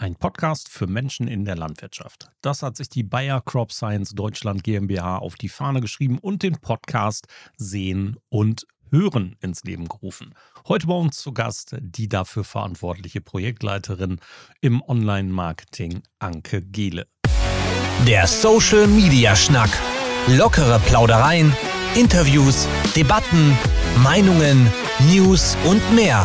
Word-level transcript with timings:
Ein 0.00 0.14
Podcast 0.14 0.68
für 0.68 0.86
Menschen 0.86 1.26
in 1.26 1.44
der 1.44 1.56
Landwirtschaft. 1.56 2.30
Das 2.40 2.62
hat 2.62 2.76
sich 2.76 2.88
die 2.88 3.02
Bayer 3.02 3.42
Crop 3.44 3.72
Science 3.72 4.10
Deutschland 4.10 4.62
GmbH 4.62 5.18
auf 5.18 5.34
die 5.34 5.48
Fahne 5.48 5.80
geschrieben 5.80 6.20
und 6.20 6.44
den 6.44 6.58
Podcast 6.60 7.26
Sehen 7.56 8.16
und 8.28 8.64
Hören 8.92 9.34
ins 9.40 9.64
Leben 9.64 9.88
gerufen. 9.88 10.34
Heute 10.68 10.86
bei 10.86 10.94
uns 10.94 11.18
zu 11.18 11.32
Gast 11.32 11.74
die 11.80 12.08
dafür 12.08 12.44
verantwortliche 12.44 13.20
Projektleiterin 13.20 14.20
im 14.60 14.82
Online-Marketing 14.82 16.04
Anke 16.20 16.62
Gehle. 16.62 17.08
Der 18.06 18.28
Social 18.28 18.86
Media 18.86 19.34
Schnack. 19.34 19.70
Lockere 20.28 20.78
Plaudereien, 20.86 21.52
Interviews, 21.96 22.68
Debatten, 22.94 23.58
Meinungen, 24.04 24.72
News 25.10 25.56
und 25.64 25.82
mehr. 25.96 26.24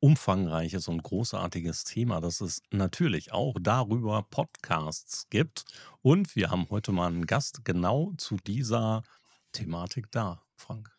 umfangreiches 0.00 0.88
und 0.88 1.02
großartiges 1.02 1.84
Thema, 1.84 2.20
dass 2.20 2.40
es 2.40 2.62
natürlich 2.70 3.32
auch 3.32 3.56
darüber 3.60 4.22
Podcasts 4.22 5.28
gibt. 5.30 5.64
Und 6.02 6.36
wir 6.36 6.50
haben 6.50 6.68
heute 6.70 6.92
mal 6.92 7.08
einen 7.08 7.26
Gast 7.26 7.64
genau 7.64 8.12
zu 8.16 8.36
dieser 8.36 9.02
Thematik 9.52 10.10
da, 10.10 10.42
Frank. 10.56 10.98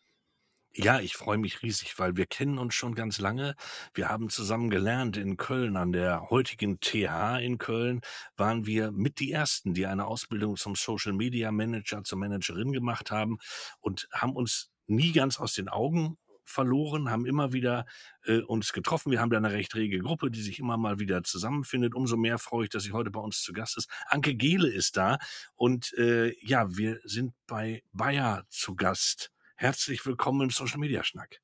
Ja, 0.72 1.00
ich 1.00 1.16
freue 1.16 1.38
mich 1.38 1.62
riesig, 1.62 1.98
weil 1.98 2.16
wir 2.16 2.26
kennen 2.26 2.56
uns 2.58 2.74
schon 2.76 2.94
ganz 2.94 3.18
lange. 3.18 3.56
Wir 3.92 4.08
haben 4.08 4.28
zusammen 4.30 4.70
gelernt 4.70 5.16
in 5.16 5.36
Köln, 5.36 5.76
an 5.76 5.90
der 5.90 6.30
heutigen 6.30 6.78
TH 6.78 7.40
in 7.40 7.58
Köln, 7.58 8.02
waren 8.36 8.66
wir 8.66 8.92
mit 8.92 9.18
die 9.18 9.32
Ersten, 9.32 9.74
die 9.74 9.86
eine 9.86 10.06
Ausbildung 10.06 10.56
zum 10.56 10.76
Social 10.76 11.12
Media 11.12 11.50
Manager, 11.50 12.04
zur 12.04 12.18
Managerin 12.18 12.72
gemacht 12.72 13.10
haben 13.10 13.38
und 13.80 14.08
haben 14.12 14.36
uns 14.36 14.70
nie 14.86 15.10
ganz 15.10 15.40
aus 15.40 15.54
den 15.54 15.68
Augen 15.68 16.18
verloren, 16.50 17.10
haben 17.10 17.26
immer 17.26 17.52
wieder 17.52 17.86
äh, 18.24 18.40
uns 18.40 18.72
getroffen. 18.72 19.10
Wir 19.10 19.20
haben 19.20 19.30
da 19.30 19.38
eine 19.38 19.52
recht 19.52 19.74
rege 19.74 20.00
Gruppe, 20.00 20.30
die 20.30 20.42
sich 20.42 20.58
immer 20.58 20.76
mal 20.76 20.98
wieder 20.98 21.22
zusammenfindet. 21.22 21.94
Umso 21.94 22.16
mehr 22.16 22.38
freue 22.38 22.64
ich, 22.64 22.70
dass 22.70 22.82
sie 22.82 22.92
heute 22.92 23.10
bei 23.10 23.20
uns 23.20 23.42
zu 23.42 23.52
Gast 23.52 23.78
ist. 23.78 23.88
Anke 24.06 24.34
Gehle 24.34 24.68
ist 24.68 24.96
da 24.96 25.18
und 25.54 25.92
äh, 25.94 26.34
ja, 26.44 26.76
wir 26.76 27.00
sind 27.04 27.34
bei 27.46 27.82
Bayer 27.92 28.44
zu 28.48 28.74
Gast. 28.74 29.30
Herzlich 29.56 30.04
willkommen 30.06 30.42
im 30.42 30.50
Social 30.50 30.78
Media 30.78 31.04
Schnack. 31.04 31.40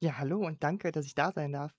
Ja, 0.00 0.18
hallo 0.18 0.46
und 0.46 0.62
danke, 0.62 0.92
dass 0.92 1.06
ich 1.06 1.14
da 1.14 1.32
sein 1.32 1.52
darf. 1.52 1.72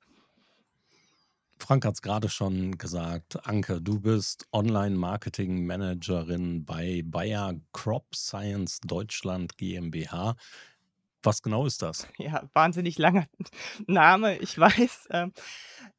Frank 1.60 1.86
hat 1.86 1.94
es 1.96 2.02
gerade 2.02 2.30
schon 2.30 2.78
gesagt. 2.78 3.46
Anke, 3.48 3.82
du 3.82 4.00
bist 4.00 4.48
Online-Marketing-Managerin 4.52 6.66
bei 6.66 7.02
Bayer 7.06 7.56
Crop 7.72 8.14
Science 8.14 8.82
Deutschland 8.82 9.58
GmbH. 9.58 10.36
Was 11.26 11.42
genau 11.42 11.66
ist 11.66 11.82
das? 11.82 12.08
Ja, 12.18 12.48
wahnsinnig 12.54 13.00
langer 13.00 13.26
Name, 13.88 14.38
ich 14.38 14.58
weiß. 14.60 15.08
Ähm, 15.10 15.34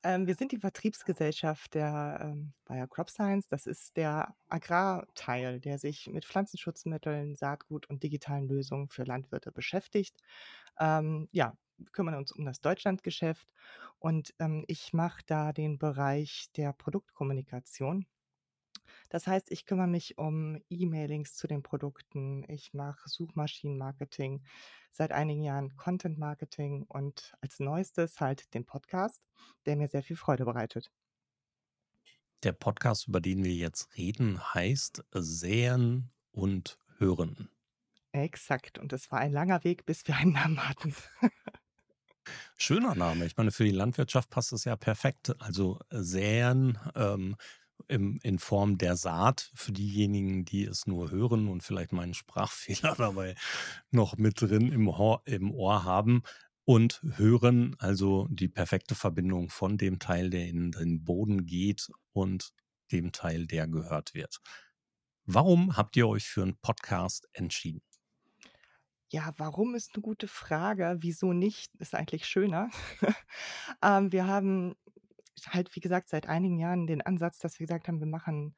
ähm, 0.04 0.26
wir 0.28 0.36
sind 0.36 0.52
die 0.52 0.58
Vertriebsgesellschaft 0.58 1.74
der 1.74 2.20
ähm, 2.22 2.52
Bayer 2.64 2.86
Crop 2.86 3.10
Science. 3.10 3.48
Das 3.48 3.66
ist 3.66 3.96
der 3.96 4.36
Agrarteil, 4.48 5.60
der 5.60 5.78
sich 5.78 6.08
mit 6.12 6.24
Pflanzenschutzmitteln, 6.24 7.34
Saatgut 7.34 7.90
und 7.90 8.04
digitalen 8.04 8.46
Lösungen 8.46 8.88
für 8.88 9.02
Landwirte 9.02 9.50
beschäftigt. 9.50 10.16
Ähm, 10.78 11.28
ja, 11.32 11.56
wir 11.76 11.90
kümmern 11.90 12.14
uns 12.14 12.30
um 12.30 12.44
das 12.44 12.60
Deutschlandgeschäft 12.60 13.48
und 13.98 14.32
ähm, 14.38 14.64
ich 14.68 14.92
mache 14.92 15.22
da 15.26 15.52
den 15.52 15.78
Bereich 15.78 16.46
der 16.56 16.72
Produktkommunikation. 16.72 18.06
Das 19.08 19.26
heißt, 19.26 19.50
ich 19.50 19.66
kümmere 19.66 19.86
mich 19.86 20.18
um 20.18 20.60
E-Mailings 20.68 21.34
zu 21.34 21.46
den 21.46 21.62
Produkten. 21.62 22.44
Ich 22.48 22.74
mache 22.74 23.08
Suchmaschinenmarketing, 23.08 24.42
seit 24.92 25.12
einigen 25.12 25.42
Jahren 25.42 25.76
Content 25.76 26.18
Marketing 26.18 26.84
und 26.88 27.34
als 27.40 27.60
neuestes 27.60 28.20
halt 28.20 28.52
den 28.54 28.64
Podcast, 28.64 29.22
der 29.66 29.76
mir 29.76 29.88
sehr 29.88 30.02
viel 30.02 30.16
Freude 30.16 30.44
bereitet. 30.44 30.90
Der 32.42 32.52
Podcast, 32.52 33.08
über 33.08 33.20
den 33.20 33.44
wir 33.44 33.54
jetzt 33.54 33.96
reden, 33.96 34.40
heißt 34.54 35.04
Säen 35.12 36.10
und 36.32 36.78
Hören. 36.98 37.50
Exakt. 38.12 38.78
Und 38.78 38.92
es 38.92 39.10
war 39.10 39.20
ein 39.20 39.32
langer 39.32 39.64
Weg, 39.64 39.86
bis 39.86 40.06
wir 40.06 40.16
einen 40.16 40.32
Namen 40.32 40.68
hatten. 40.68 40.94
Schöner 42.56 42.94
Name. 42.94 43.26
Ich 43.26 43.36
meine, 43.36 43.52
für 43.52 43.64
die 43.64 43.70
Landwirtschaft 43.70 44.30
passt 44.30 44.52
es 44.52 44.64
ja 44.64 44.76
perfekt. 44.76 45.34
Also 45.40 45.78
säen, 45.90 46.78
ähm, 46.94 47.36
im, 47.88 48.18
in 48.22 48.38
Form 48.38 48.78
der 48.78 48.96
Saat 48.96 49.50
für 49.54 49.72
diejenigen, 49.72 50.44
die 50.44 50.64
es 50.64 50.86
nur 50.86 51.10
hören 51.10 51.48
und 51.48 51.62
vielleicht 51.62 51.92
meinen 51.92 52.14
Sprachfehler 52.14 52.94
dabei 52.98 53.34
noch 53.90 54.16
mit 54.16 54.40
drin 54.40 54.72
im 54.72 54.88
Ohr, 54.88 55.22
im 55.24 55.52
Ohr 55.52 55.84
haben 55.84 56.22
und 56.64 57.00
hören 57.16 57.76
also 57.78 58.26
die 58.28 58.48
perfekte 58.48 58.94
Verbindung 58.94 59.50
von 59.50 59.78
dem 59.78 59.98
Teil, 59.98 60.30
der 60.30 60.48
in 60.48 60.72
den 60.72 61.04
Boden 61.04 61.46
geht 61.46 61.88
und 62.12 62.52
dem 62.92 63.12
Teil, 63.12 63.46
der 63.46 63.68
gehört 63.68 64.14
wird. 64.14 64.40
Warum 65.24 65.76
habt 65.76 65.96
ihr 65.96 66.08
euch 66.08 66.26
für 66.26 66.42
einen 66.42 66.56
Podcast 66.58 67.28
entschieden? 67.32 67.82
Ja, 69.08 69.32
warum 69.36 69.76
ist 69.76 69.94
eine 69.94 70.02
gute 70.02 70.26
Frage. 70.26 70.96
Wieso 71.00 71.32
nicht, 71.32 71.72
ist 71.76 71.94
eigentlich 71.94 72.26
schöner. 72.26 72.70
ähm, 73.82 74.10
wir 74.10 74.26
haben 74.26 74.74
halt, 75.48 75.74
wie 75.76 75.80
gesagt, 75.80 76.08
seit 76.08 76.28
einigen 76.28 76.58
Jahren 76.58 76.86
den 76.86 77.02
Ansatz, 77.02 77.38
dass 77.38 77.58
wir 77.58 77.66
gesagt 77.66 77.88
haben, 77.88 78.00
wir 78.00 78.06
machen 78.06 78.56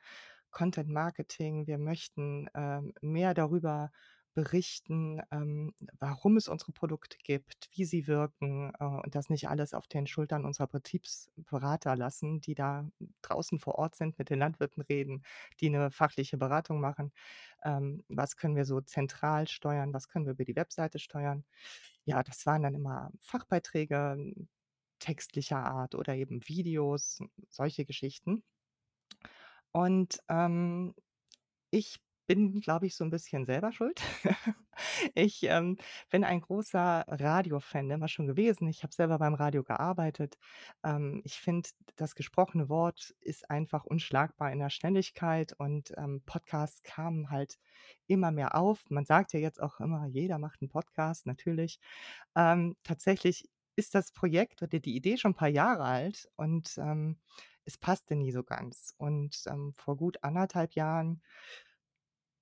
Content 0.51 0.89
Marketing, 0.89 1.67
wir 1.67 1.79
möchten 1.79 2.49
ähm, 2.55 2.93
mehr 3.01 3.35
darüber 3.35 3.91
berichten, 4.35 5.21
ähm, 5.33 5.75
warum 5.99 6.37
es 6.37 6.47
unsere 6.47 6.71
Produkte 6.71 7.17
gibt, 7.25 7.69
wie 7.73 7.85
sie 7.85 8.07
wirken 8.07 8.73
äh, 8.79 8.85
und 8.85 9.17
das 9.17 9.31
nicht 9.31 9.49
alles 9.49 9.75
auf 9.75 9.89
den 9.89 10.07
Schultern 10.07 10.45
unserer 10.45 10.69
Betriebsberater 10.69 11.97
lassen, 11.97 12.41
die 12.41 12.55
da 12.55 12.89
draußen 13.23 13.59
vor 13.59 13.75
Ort 13.77 13.97
sind, 13.97 14.17
mit 14.17 14.31
den 14.31 14.39
Landwirten 14.39 14.83
reden, 14.83 15.25
die 15.61 15.67
eine 15.67 15.91
fachliche 15.91 16.39
Beratung 16.39 16.81
machen. 16.81 17.13
Ähm, 17.65 18.05
was 18.09 18.37
können 18.37 18.55
wir 18.55 18.65
so 18.65 18.81
zentral 18.81 19.49
steuern, 19.49 19.93
was 19.93 20.09
können 20.09 20.27
wir 20.27 20.33
über 20.35 20.45
die 20.45 20.57
Webseite 20.57 21.01
steuern? 21.01 21.45
Ja, 22.05 22.23
das 22.23 22.47
waren 22.47 22.63
dann 22.63 22.75
immer 22.75 23.11
Fachbeiträge, 23.21 24.33
textlicher 24.99 25.59
Art 25.65 25.95
oder 25.95 26.15
eben 26.15 26.47
Videos, 26.49 27.21
solche 27.49 27.85
Geschichten. 27.85 28.43
Und 29.73 30.19
ähm, 30.29 30.95
ich 31.71 32.01
bin, 32.29 32.61
glaube 32.61 32.87
ich, 32.87 32.95
so 32.95 33.05
ein 33.05 33.11
bisschen 33.11 33.47
selber 33.47 33.73
schuld. 33.73 34.01
Ich 35.17 35.43
ähm, 35.43 35.77
bin 36.09 36.23
ein 36.23 36.41
großer 36.41 37.05
Radiofan 37.09 37.91
immer 37.91 38.07
schon 38.07 38.29
gewesen. 38.29 38.69
Ich 38.69 38.85
habe 38.85 38.93
selber 38.95 39.19
beim 39.19 39.35
Radio 39.35 39.65
gearbeitet. 39.65 40.39
Ähm, 40.85 41.21
ich 41.25 41.41
finde, 41.41 41.69
das 41.97 42.15
gesprochene 42.15 42.69
Wort 42.69 43.13
ist 43.21 43.51
einfach 43.51 43.85
unschlagbar 43.85 44.53
in 44.53 44.61
der 44.61 44.71
Schnelligkeit 44.71 45.53
und 45.59 45.93
ähm, 45.97 46.23
Podcasts 46.27 46.85
kamen 46.85 47.31
halt 47.31 47.59
immer 48.07 48.31
mehr 48.31 48.55
auf. 48.55 48.85
Man 48.89 49.05
sagt 49.05 49.33
ja 49.33 49.41
jetzt 49.41 49.61
auch 49.61 49.81
immer, 49.81 50.07
jeder 50.07 50.39
macht 50.39 50.63
einen 50.63 50.69
Podcast, 50.69 51.27
natürlich. 51.27 51.81
Ähm, 52.37 52.77
tatsächlich 52.85 53.49
ist 53.79 53.95
das 53.95 54.13
Projekt 54.13 54.61
oder 54.63 54.81
die 54.81 54.97
Idee 54.97 55.17
schon 55.17 55.31
ein 55.33 55.37
paar 55.37 55.49
Jahre 55.49 55.85
alt 55.85 56.29
und 56.37 56.77
ähm, 56.79 57.17
es 57.65 57.79
passte 57.79 58.17
nie 58.17 58.33
so 58.33 58.43
ganz. 58.43 58.93
Und 58.99 59.45
ähm, 59.47 59.73
vor 59.73 59.97
gut 59.97 60.25
anderthalb 60.25 60.73
Jahren 60.75 61.23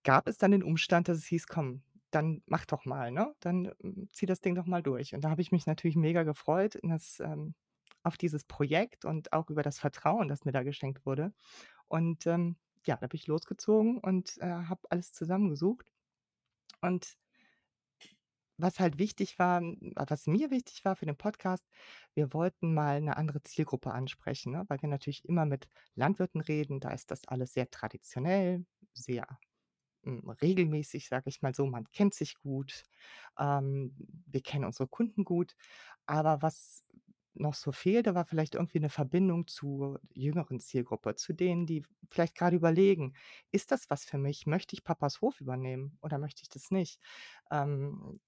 gab 0.03 0.29
es 0.29 0.39
dann 0.39 0.53
den 0.53 0.63
Umstand, 0.63 1.09
dass 1.09 1.19
es 1.19 1.27
hieß, 1.27 1.47
komm, 1.47 1.83
dann 2.11 2.43
mach 2.47 2.65
doch 2.65 2.87
mal, 2.87 3.11
ne? 3.13 3.35
Dann 3.41 3.71
ähm, 3.83 4.09
zieh 4.13 4.25
das 4.25 4.41
Ding 4.41 4.55
doch 4.55 4.67
mal 4.67 4.83
durch. 4.83 5.15
Und 5.15 5.23
da 5.23 5.31
habe 5.31 5.43
ich 5.43 5.53
mich 5.53 5.67
natürlich 5.67 5.97
mega 5.97 6.23
gefreut 6.23 6.79
das, 6.83 7.21
ähm, 7.21 7.55
auf 8.03 8.17
dieses 8.17 8.45
Projekt 8.45 9.05
und 9.05 9.33
auch 9.35 9.51
über 9.51 9.63
das 9.63 9.79
Vertrauen, 9.79 10.29
das 10.29 10.45
mir 10.45 10.53
da 10.53 10.63
geschenkt 10.63 11.05
wurde. 11.05 11.35
Und 11.89 12.27
ähm, 12.27 12.57
ja, 12.87 12.97
da 12.97 13.09
bin 13.09 13.19
ich 13.19 13.27
losgezogen 13.27 13.99
und 13.99 14.39
äh, 14.39 14.47
habe 14.47 14.83
alles 14.91 15.13
zusammengesucht. 15.13 15.93
Und 16.81 17.17
was 18.59 18.81
halt 18.81 18.99
wichtig 18.99 19.39
war 19.39 19.63
was 19.97 20.27
mir 20.27 20.51
wichtig 20.51 20.85
war 20.85 20.97
für 20.97 21.07
den 21.07 21.17
Podcast, 21.17 21.69
wir 22.15 22.33
wollten 22.35 22.75
mal 22.75 22.97
eine 22.97 23.17
andere 23.17 23.43
Zielgruppe 23.43 23.93
ansprechen, 23.93 24.53
ne? 24.53 24.65
Weil 24.69 24.81
wir 24.83 24.89
natürlich 24.89 25.25
immer 25.27 25.47
mit 25.47 25.69
Landwirten 25.95 26.41
reden, 26.41 26.81
da 26.81 26.91
ist 26.91 27.11
das 27.11 27.27
alles 27.29 27.53
sehr 27.55 27.71
traditionell, 27.71 28.67
sehr, 28.95 29.27
hm, 30.05 30.29
regelmäßig, 30.43 31.09
sage 31.09 31.31
ich 31.31 31.43
mal 31.43 31.55
so. 31.55 31.67
Man 31.67 31.87
kennt 31.93 32.15
sich 32.15 32.37
gut, 32.39 32.85
ähm, 33.39 33.95
wir 34.27 34.43
kennen 34.43 34.65
unsere 34.67 34.89
Kunden 34.89 35.25
gut. 35.25 35.57
Aber 36.07 36.43
was 36.43 36.85
noch 37.35 37.55
so 37.55 37.73
fehlte, 37.73 38.15
war 38.17 38.25
vielleicht 38.27 38.55
irgendwie 38.57 38.81
'ne 38.81 38.91
Verbindung 38.91 39.47
zur 39.49 40.01
jüngeren 40.15 40.61
Zielgruppe, 40.61 41.17
zu 41.17 41.33
denen, 41.35 41.67
die 41.67 41.85
vielleicht 42.11 42.37
grade 42.37 42.57
überlegen: 42.57 43.15
„Ist 43.53 43.73
das 43.73 43.91
was 43.91 44.05
für 44.07 44.19
mich? 44.19 44.47
Möchte 44.47 44.75
ich 44.77 44.85
Papas 44.85 45.21
Hof 45.23 45.41
übernehmen 45.43 45.99
oder 46.03 46.19
möchte 46.19 46.43
ich 46.43 46.49
das 46.51 46.71
nicht?“ 46.73 47.01
Ähm, 47.51 48.21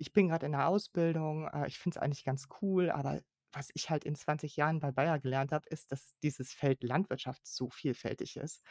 ich 0.00 0.12
bin 0.14 0.28
grad 0.28 0.42
in 0.44 0.52
der 0.52 0.68
Ausbildung, 0.68 1.48
äh, 1.48 1.68
ich 1.68 1.78
finde 1.78 1.98
es 1.98 2.02
eigentlich 2.02 2.24
ganz 2.24 2.48
cool, 2.62 2.90
aber 2.90 3.20
was 3.52 3.70
ich 3.74 3.90
halt 3.90 4.04
in 4.04 4.14
20 4.16 4.56
Jahren 4.56 4.80
bei 4.80 4.92
Bayer 4.92 5.18
gelernt 5.20 5.52
habe, 5.52 5.68
ist, 5.70 5.92
dass 5.92 6.16
dieses 6.22 6.52
Feld 6.54 6.84
Landwirtschaft 6.84 7.46
so 7.46 7.70
vielfältig 7.70 8.36
ist, 8.36 8.62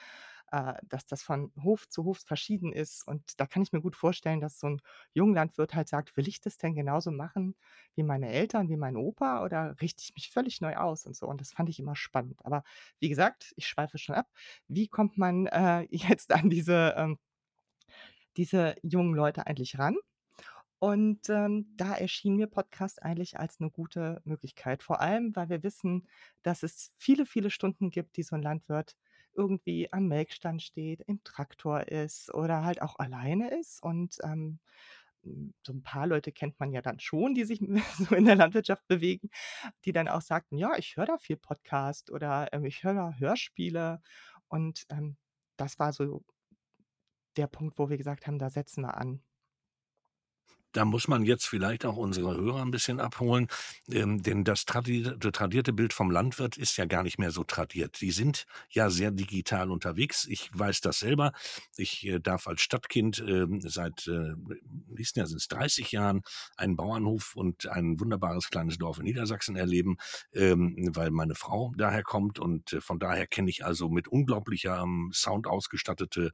äh, 0.51 0.73
dass 0.83 1.05
das 1.05 1.21
von 1.23 1.51
Hof 1.63 1.87
zu 1.89 2.05
Hof 2.05 2.19
verschieden 2.19 2.71
ist. 2.73 3.05
Und 3.07 3.39
da 3.39 3.45
kann 3.47 3.61
ich 3.63 3.71
mir 3.73 3.81
gut 3.81 3.95
vorstellen, 3.95 4.39
dass 4.41 4.59
so 4.59 4.67
'n 4.67 4.81
Junglandwirt 5.13 5.75
halt 5.75 5.89
sagt: 5.89 6.15
„Will 6.17 6.27
ich 6.27 6.41
das 6.41 6.57
denn 6.57 6.75
genauso 6.75 7.11
machen 7.11 7.55
wie 7.95 8.03
meine 8.03 8.29
Eltern, 8.29 8.69
wie 8.69 8.77
mein 8.77 8.95
Opa 8.97 9.43
oder 9.43 9.75
richte 9.81 10.03
ich 10.03 10.13
mich 10.15 10.29
völlig 10.31 10.61
neu 10.61 10.75
aus?“ 10.77 11.05
Und 11.05 11.15
so. 11.15 11.27
Und 11.27 11.41
das 11.41 11.51
fand 11.51 11.69
ich 11.69 11.79
immer 11.79 11.95
spannend. 11.95 12.45
Aber 12.45 12.63
wie 12.99 13.09
gesagt, 13.09 13.53
ich 13.57 13.67
schweife 13.67 13.97
schon 13.97 14.15
ab. 14.15 14.29
Wie 14.67 14.87
kommt 14.87 15.17
man, 15.17 15.47
äh, 15.47 15.87
jetzt 15.91 16.31
an 16.33 16.49
diese, 16.49 16.95
ähm 16.97 17.17
diese 18.37 18.75
jungen 18.83 19.13
Leute 19.13 19.47
eigentlich 19.47 19.77
ran? 19.79 19.95
Und, 20.81 21.29
ähm, 21.29 21.67
da 21.75 21.93
erschien 21.95 22.35
mir 22.37 22.47
Podcast 22.47 23.03
eigentlich 23.03 23.37
als 23.37 23.59
'ne 23.59 23.69
gute 23.69 24.21
Möglichkeit. 24.23 24.81
Vor 24.81 25.01
allem, 25.01 25.35
weil 25.35 25.49
wir 25.49 25.61
wissen, 25.63 26.07
dass 26.41 26.63
es 26.63 26.93
viele, 26.97 27.25
viele 27.25 27.49
Stunden 27.51 27.89
gibt, 27.91 28.15
die 28.15 28.23
so 28.23 28.35
'n 28.37 28.41
Landwirt 28.41 28.95
irgendwie 29.33 29.91
am 29.91 30.07
Melkstand 30.07 30.61
steht, 30.63 31.01
im 31.01 31.21
Traktor 31.25 31.81
ist 31.89 32.33
oder 32.33 32.63
halt 32.63 32.81
auch 32.81 32.97
alleine 32.97 33.51
ist. 33.59 33.83
Und, 33.83 34.17
ähm, 34.23 34.59
hm, 35.23 35.53
so 35.63 35.73
'n 35.73 35.83
paar 35.83 36.07
Leute 36.07 36.31
kennt 36.31 36.59
man 36.59 36.71
ja 36.73 36.81
dann 36.81 36.99
schon, 36.99 37.35
die 37.35 37.43
sich 37.45 37.59
so 38.13 38.15
in 38.15 38.25
der 38.25 38.35
Landwirtschaft 38.35 38.87
bewegen, 38.87 39.29
die 39.85 39.91
dann 39.93 40.07
auch 40.09 40.21
sagten: 40.21 40.57
„Ja, 40.57 40.77
ich 40.77 40.97
höre 40.97 41.05
da 41.07 41.17
viel 41.19 41.37
Podcast 41.37 42.11
oder, 42.11 42.53
ähm, 42.53 42.65
ich 42.65 42.83
höre 42.83 42.93
da 42.95 43.13
Hörspiele.“ 43.19 44.01
Und, 44.49 44.85
ähm, 44.91 45.17
das 45.57 45.79
war 45.79 45.93
so 45.93 46.23
der 47.37 47.47
Punkt, 47.47 47.79
wo 47.79 47.89
wir 47.89 47.97
gesagt 47.97 48.27
haben: 48.27 48.37
„Da 48.37 48.51
setzen 48.51 48.81
wir 48.83 48.95
an.“ 48.97 49.23
Da 50.75 50.85
muss 50.85 51.07
man 51.07 51.23
jetzt 51.23 51.47
vielleicht 51.47 51.83
auch 51.85 51.97
unsere 51.97 52.35
Hörer 52.37 52.61
'n 52.61 52.69
bisschen 52.71 52.99
abholen, 52.99 53.47
ähm, 53.91 54.21
denn 54.21 54.43
das 54.43 54.65
tradi 54.65 55.01
tradierte 55.31 55.73
Bild 55.73 55.93
vom 55.93 56.11
Landwirt 56.11 56.57
ist 56.57 56.77
ja 56.77 56.85
gar 56.85 57.01
nicht 57.03 57.17
mehr 57.17 57.31
so 57.31 57.43
tradiert. 57.43 57.99
Die 58.01 58.11
sind 58.11 58.45
ja 58.69 58.89
sehr 58.91 59.09
digital 59.11 59.71
unterwegs. 59.71 60.25
Ich 60.29 60.49
weiß 60.53 60.81
das 60.81 60.99
selber. 60.99 61.31
Ich, 61.75 62.05
äh, 62.05 62.19
darf 62.19 62.47
als 62.47 62.61
Stadtkind, 62.61 63.23
ähm, 63.27 63.61
seit, 63.61 64.07
äh, 64.07 64.33
nächsten 64.87 65.19
Jahr 65.19 65.27
sind's 65.27 65.47
30 65.47 65.91
Jahren 65.91 66.21
einen 66.55 66.75
Bauernhof 66.75 67.35
und 67.35 67.67
ein 67.67 67.99
wunderbares 67.99 68.49
kleines 68.49 68.77
Dorf 68.77 68.99
in 68.99 69.05
Niedersachsen 69.05 69.55
erleben, 69.55 69.97
ähm, 70.33 70.75
weil 70.93 71.09
meine 71.11 71.33
Frau 71.35 71.73
daher 71.77 72.03
kommt 72.03 72.37
und, 72.39 72.73
äh, 72.73 72.81
von 72.81 72.99
daher 72.99 73.25
kenne 73.27 73.49
ich 73.49 73.65
also 73.65 73.89
mit 73.89 74.07
unglaublicherem 74.07 75.09
Sound 75.13 75.47
ausgestattete, 75.47 76.31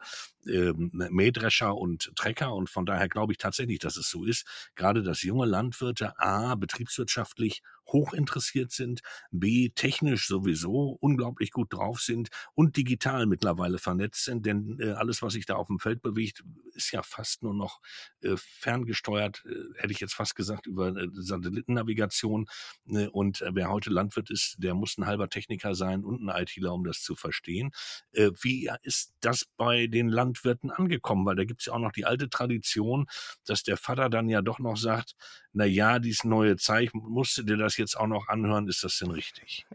ähm, 0.47 0.91
Mähdrescher 1.09 1.75
und 1.77 2.11
Trecker 2.15 2.53
und 2.53 2.69
von 2.69 2.85
daher 2.85 3.07
glaube 3.09 3.31
ich 3.33 3.37
tatsächlich, 3.37 3.79
dass 3.79 3.95
es 3.97 4.09
so 4.09 4.24
ist, 4.25 4.45
grade 4.75 5.03
dass 5.03 5.23
junge 5.23 5.45
Landwirte 5.45 6.19
A 6.19 6.55
betriebswirtschaftlich 6.55 7.61
hochinteressiert 7.87 8.71
sind, 8.71 9.01
B 9.31 9.69
technisch 9.69 10.27
sowieso 10.27 10.97
unglaublich 11.01 11.51
gut 11.51 11.73
drauf 11.73 12.01
sind 12.01 12.29
und 12.55 12.77
digital 12.77 13.25
mittlerweile 13.25 13.77
vernetzt 13.79 14.25
sind, 14.25 14.45
denn, 14.45 14.79
äh, 14.79 14.91
alles, 14.91 15.21
was 15.21 15.33
sich 15.33 15.45
da 15.45 15.55
aufm 15.55 15.79
Feld 15.79 16.01
bewegt, 16.01 16.43
ist 16.73 16.91
ja 16.91 17.03
fast 17.03 17.43
nur 17.43 17.53
noch, 17.53 17.81
äh, 18.21 18.35
ferngesteuert, 18.37 19.43
äh, 19.45 19.79
hätte 19.81 19.93
ich 19.93 19.99
jetzt 19.99 20.13
fast 20.15 20.35
gesagt, 20.35 20.67
über, 20.67 20.89
äh, 20.95 21.07
Satellitennavigation, 21.13 22.47
ne? 22.85 23.09
Und, 23.11 23.41
äh, 23.41 23.51
wer 23.53 23.69
heute 23.69 23.89
Landwirt 23.91 24.29
ist, 24.29 24.55
der 24.59 24.73
muss 24.75 24.97
'n 24.97 25.05
halber 25.05 25.29
Techniker 25.29 25.75
sein 25.75 26.03
und 26.03 26.21
'n 26.21 26.29
ITler, 26.29 26.73
um 26.73 26.83
das 26.83 27.01
zu 27.01 27.15
verstehen. 27.15 27.71
Äh, 28.13 28.31
wie 28.41 28.69
ist 28.83 29.13
das 29.21 29.45
bei 29.57 29.87
den 29.87 30.09
Landwirten 30.09 30.71
angekommen? 30.71 31.25
Weil 31.25 31.35
da 31.35 31.45
gibt's 31.45 31.65
ja 31.67 31.73
auch 31.73 31.79
noch 31.79 31.91
die 31.93 32.05
alte 32.05 32.29
Tradition, 32.29 33.07
dass 33.45 33.63
der 33.63 33.77
Vater 33.77 34.09
dann 34.09 34.29
ja 34.29 34.41
doch 34.41 34.59
noch 34.59 34.77
sagt: 34.77 35.15
„Na 35.57 35.63
ja, 35.63 35.99
dies 35.99 36.25
neue 36.25 36.57
Zeich 36.57 36.93
musst 36.93 37.37
du 37.37 37.43
dir 37.43 37.55
das 37.55 37.77
jetzt 37.77 37.95
auch 37.97 38.07
noch 38.07 38.27
anhören, 38.27 38.67
ist 38.67 38.83
das 38.83 38.97
denn 38.99 39.11
richtig?“ 39.11 39.65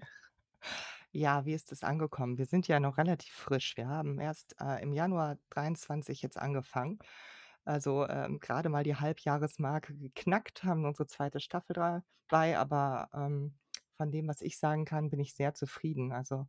Ja, 1.14 1.44
wie 1.44 1.54
ist 1.54 1.72
das 1.72 1.82
angekommen? 1.82 2.38
Wir 2.38 2.46
sind 2.46 2.68
ja 2.68 2.78
noch 2.78 2.96
relativ 2.96 3.32
frisch. 3.32 3.76
Wir 3.76 3.88
haben 3.88 4.20
erst, 4.20 4.54
äh, 4.60 4.80
im 4.80 4.92
Januar 4.92 5.38
23 5.50 6.22
jetzt 6.22 6.38
angefangen. 6.38 7.00
Also, 7.64 8.06
ähm, 8.08 8.38
grade 8.40 8.68
mal 8.68 8.84
die 8.84 8.94
Halbjahresmarke 8.96 9.96
geknackt, 9.96 10.62
haben 10.64 10.84
unsere 10.84 11.06
2. 11.08 11.40
Staffel 11.40 11.74
dabei, 11.74 12.58
aber, 12.58 13.08
ähm, 13.12 13.58
von 13.96 14.12
dem, 14.12 14.28
was 14.28 14.40
ich 14.40 14.56
sagen 14.58 14.84
kann, 14.84 15.10
bin 15.10 15.18
ich 15.20 15.34
sehr 15.34 15.52
zufrieden. 15.54 16.12
Also, 16.12 16.46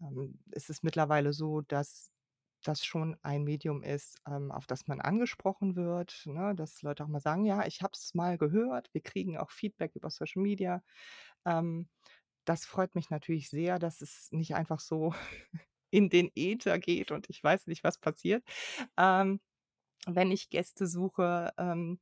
ähm, 0.00 0.40
es 0.52 0.70
ist 0.70 0.82
mittlerweile 0.84 1.32
so, 1.34 1.60
dass 1.62 2.09
das 2.68 2.84
schon 2.84 3.16
ein 3.22 3.44
Medium 3.44 3.82
ist, 3.82 4.18
ähm, 4.26 4.52
auf 4.52 4.66
das 4.66 4.86
man 4.86 5.00
angesprochen 5.00 5.76
wird, 5.76 6.22
ne, 6.26 6.54
dass 6.54 6.82
Leute 6.82 7.04
auch 7.04 7.08
mal 7.08 7.20
sagen: 7.20 7.44
„Ja, 7.46 7.66
ich 7.66 7.82
habe 7.82 7.92
es 7.94 8.14
mal 8.14 8.38
gehört.“ 8.38 8.88
Wir 8.94 9.02
kriegen 9.02 9.38
auch 9.38 9.50
Feedback 9.50 9.96
über 9.96 10.10
Social 10.10 10.42
Media. 10.42 10.82
Ähm, 11.46 11.88
das 12.46 12.66
freut 12.66 12.94
mich 12.96 13.10
natürlich 13.10 13.50
sehr, 13.50 13.78
dass 13.78 14.00
es 14.02 14.28
nicht 14.32 14.54
einfach 14.56 14.80
so 14.80 15.14
in 15.90 16.10
den 16.10 16.30
Äther 16.36 16.78
geht 16.80 17.12
und 17.12 17.30
ich 17.30 17.42
weiß 17.44 17.66
nicht, 17.68 17.84
was 17.84 17.98
passiert. 17.98 18.44
Ähm, 18.98 19.40
wenn 20.06 20.30
ich 20.32 20.48
Gäste 20.50 20.86
suche, 20.86 21.52
ähm, 21.58 22.00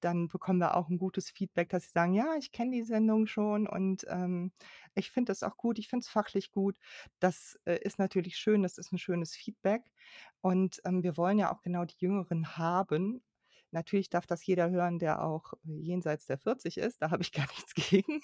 dann 0.00 0.28
bekommen 0.28 0.60
wir 0.60 0.76
auch 0.76 0.88
'n 0.90 0.98
gutes 0.98 1.30
Feedback, 1.30 1.68
dass 1.70 1.84
sie 1.84 1.90
sagen: 1.90 2.14
„Ja, 2.14 2.34
ich 2.38 2.52
kenne 2.52 2.72
die 2.72 2.82
Sendung 2.84 3.26
schon 3.26 3.66
und, 3.68 4.04
ähm, 4.08 4.52
ich 4.94 5.10
finde 5.10 5.30
das 5.32 5.42
auch 5.42 5.56
gut. 5.56 5.78
Ich 5.78 5.88
finde 5.88 6.02
es 6.04 6.08
fachlich 6.10 6.50
gut.“ 6.52 6.76
Das, 7.20 7.58
äh, 7.66 7.78
ist 7.82 7.98
natürlich 7.98 8.36
schön. 8.36 8.62
Das 8.62 8.78
ist 8.78 8.92
'n 8.92 8.98
schönes 8.98 9.34
Feedback. 9.36 9.92
Und, 10.40 10.80
ähm, 10.84 11.02
wir 11.02 11.16
wollen 11.16 11.38
ja 11.38 11.52
auch 11.52 11.62
genau 11.62 11.84
die 11.84 11.96
Jüngeren 11.98 12.56
haben. 12.58 13.22
Natürlich 13.70 14.08
darf 14.10 14.26
das 14.26 14.46
jeder 14.46 14.70
hören, 14.70 14.98
der 14.98 15.22
auch 15.24 15.52
jenseits 15.64 16.26
der 16.26 16.38
40 16.38 16.78
ist, 16.78 17.02
da 17.02 17.10
habe 17.10 17.22
ich 17.22 17.32
gar 17.46 17.46
nichts 17.48 17.74
gegen. 17.74 18.20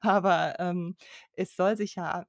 Aber, 0.00 0.56
ähm, 0.60 0.96
es 1.32 1.56
soll 1.56 1.76
sich 1.76 1.96
ja 1.96 2.26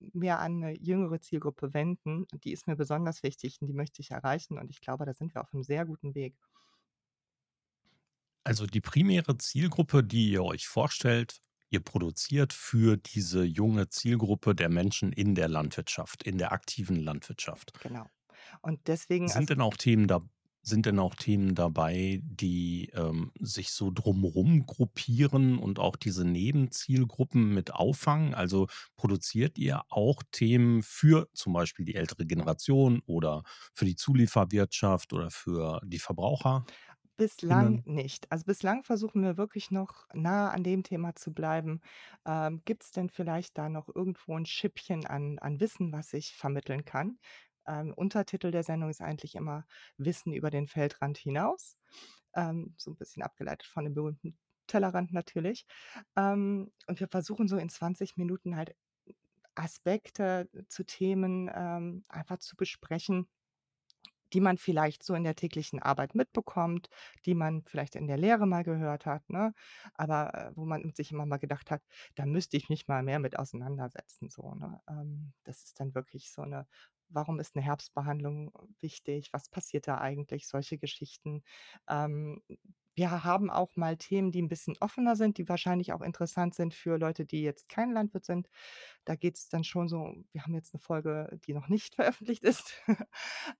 mehr 0.00 0.38
an 0.40 0.58
'ne 0.60 0.72
jüngere 0.80 1.20
Zielgruppe 1.20 1.74
wenden 1.74 2.26
die 2.44 2.52
ist 2.52 2.66
mir 2.66 2.76
besonders 2.76 3.22
wichtig 3.22 3.58
und 3.60 3.68
die 3.68 3.74
möchte 3.74 4.00
ich 4.02 4.10
erreichen 4.12 4.58
und 4.58 4.70
ich 4.70 4.80
glaube, 4.80 5.04
da 5.06 5.14
sind 5.14 5.34
wir 5.34 5.42
auf 5.42 5.52
'nem 5.52 5.62
sehr 5.64 5.86
guten 5.86 6.14
Weg. 6.14 6.36
Also, 8.50 8.66
die 8.66 8.80
primäre 8.80 9.38
Zielgruppe, 9.38 10.02
die 10.02 10.32
ihr 10.32 10.42
euch 10.42 10.66
vorstellt, 10.66 11.38
ihr 11.68 11.78
produziert 11.78 12.52
für 12.52 12.96
diese 12.96 13.44
junge 13.44 13.90
Zielgruppe 13.90 14.56
der 14.56 14.68
Menschen 14.68 15.12
in 15.12 15.36
der 15.36 15.46
Landwirtschaft, 15.46 16.24
in 16.24 16.36
der 16.36 16.50
aktiven 16.50 16.96
Landwirtschaft. 16.96 17.78
Genau. 17.80 18.06
Und 18.60 18.88
deswegen, 18.88 19.26
Sind 19.28 19.36
also 19.42 19.54
denn 19.54 19.60
auch 19.60 19.76
Themen 19.76 20.08
da 20.08 20.28
sind 20.62 20.84
denn 20.84 20.98
auch 20.98 21.14
Themen 21.14 21.54
dabei, 21.54 22.20
die, 22.22 22.90
ähm, 22.94 23.32
sich 23.38 23.70
so 23.70 23.90
drumrum 23.90 24.66
gruppieren 24.66 25.58
und 25.58 25.78
auch 25.78 25.96
diese 25.96 26.24
Nebenzielgruppen 26.24 27.54
mit 27.54 27.72
auffangen? 27.72 28.34
Also, 28.34 28.66
produziert 28.96 29.58
ihr 29.58 29.82
auch 29.88 30.22
Themen 30.32 30.82
für 30.82 31.28
zum 31.34 31.52
Beispiel 31.54 31.86
die 31.86 31.94
ältere 31.94 32.26
Generation 32.26 33.00
oder 33.06 33.42
für 33.72 33.86
die 33.86 33.96
Zulieferwirtschaft 33.96 35.12
oder 35.12 35.30
für 35.30 35.80
die 35.84 35.98
Bislang 37.20 37.82
VerbraucherInnen? 37.82 37.84
nicht. 37.84 38.32
Also, 38.32 38.46
bislang 38.46 38.82
versuchen 38.82 39.22
wir 39.22 39.36
wirklich 39.36 39.70
noch 39.70 40.06
nah 40.14 40.48
an 40.50 40.62
dem 40.64 40.82
Thema 40.82 41.14
zu 41.14 41.34
bleiben. 41.34 41.80
Ähm, 42.24 42.62
gibt's 42.64 42.92
denn 42.92 43.10
vielleicht 43.10 43.58
da 43.58 43.68
noch 43.68 43.88
irgendwo 43.94 44.34
'n 44.38 44.46
Schüppchen 44.46 45.04
an 45.06 45.38
an 45.38 45.60
Wissen, 45.60 45.92
was 45.92 46.14
ich 46.14 46.34
vermitteln 46.34 46.86
kann? 46.86 47.18
Ähm, 47.66 47.92
Untertitel 47.94 48.50
der 48.50 48.62
Sendung 48.62 48.88
ist 48.88 49.02
eigentlich 49.02 49.34
immer 49.34 49.66
„Wissen 49.98 50.32
über 50.32 50.48
den 50.48 50.66
Feldrand 50.66 51.18
hinaus“, 51.18 51.76
ähm, 52.34 52.74
so 52.78 52.90
'n 52.92 52.96
bisschen 52.96 53.22
abgeleitet 53.22 53.66
von 53.68 53.84
dem 53.84 53.92
berühmten 53.94 54.38
Tellerrand 54.66 55.12
natürlich. 55.12 55.66
Ähm, 56.16 56.72
und 56.86 57.00
wir 57.00 57.08
versuchen 57.08 57.48
so 57.48 57.58
in 57.58 57.68
20 57.68 58.16
Minuten 58.16 58.56
halt 58.56 58.74
Aspekte 59.54 60.48
zu 60.68 60.84
Themen, 60.84 61.50
ähm, 61.54 62.04
einfach 62.08 62.38
zu 62.38 62.56
besprechen, 62.56 63.28
die 64.32 64.40
man 64.40 64.58
vielleicht 64.58 65.02
so 65.02 65.14
in 65.14 65.24
der 65.24 65.34
täglichen 65.36 65.80
Arbeit 65.80 66.14
mitbekommt, 66.14 66.88
die 67.26 67.34
man 67.34 67.62
vielleicht 67.66 67.96
in 67.96 68.06
der 68.06 68.16
Lehre 68.18 68.46
mal 68.46 68.64
gehört 68.64 69.06
hat, 69.06 69.28
ne? 69.30 69.54
Aber, 69.94 70.34
äh, 70.34 70.52
wo 70.56 70.64
man 70.64 70.92
sich 70.94 71.12
immer 71.12 71.26
mal 71.26 71.38
gedacht 71.38 71.70
hat: 71.70 71.82
„Da 72.14 72.26
müsste 72.26 72.56
ich 72.56 72.68
mich 72.68 72.88
mal 72.88 73.02
mehr 73.02 73.18
mit 73.20 73.38
auseinandersetzen“, 73.38 74.30
so, 74.30 74.54
ne? 74.54 74.80
Ähm, 74.88 75.32
das 75.44 75.62
ist 75.64 75.80
dann 75.80 75.94
wirklich 75.94 76.30
so 76.32 76.42
'ne 76.44 76.66
„Warum 77.08 77.40
ist 77.40 77.56
'ne 77.56 77.62
Herbstbehandlung 77.62 78.52
wichtig? 78.80 79.30
Was 79.32 79.48
passiert 79.48 79.88
da 79.88 79.98
eigentlich?“ 79.98 80.46
Solche 80.48 80.78
Geschichten. 80.78 81.42
Ähm, 81.88 82.42
wir 82.94 83.24
haben 83.24 83.50
auch 83.50 83.76
mal 83.76 83.96
Themen, 83.96 84.30
die 84.32 84.40
'n 84.40 84.48
bisschen 84.48 84.76
offener 84.80 85.16
sind, 85.16 85.38
die 85.38 85.48
wahrscheinlich 85.48 85.92
auch 85.92 86.02
interessant 86.02 86.54
sind 86.54 86.74
für 86.74 86.98
Leute, 86.98 87.24
die 87.26 87.42
jetzt 87.42 87.68
kein 87.68 87.92
Landwirt 87.92 88.24
sind. 88.26 88.48
Da 89.04 89.16
geht's 89.16 89.48
dann 89.48 89.64
schon 89.64 89.88
so 89.88 90.14
wir 90.32 90.42
haben 90.44 90.54
jetzt 90.54 90.74
'ne 90.74 90.80
Folge, 90.80 91.38
die 91.46 91.54
noch 91.54 91.68
nicht 91.68 91.94
veröffentlicht 91.96 92.44
ist, 92.44 92.74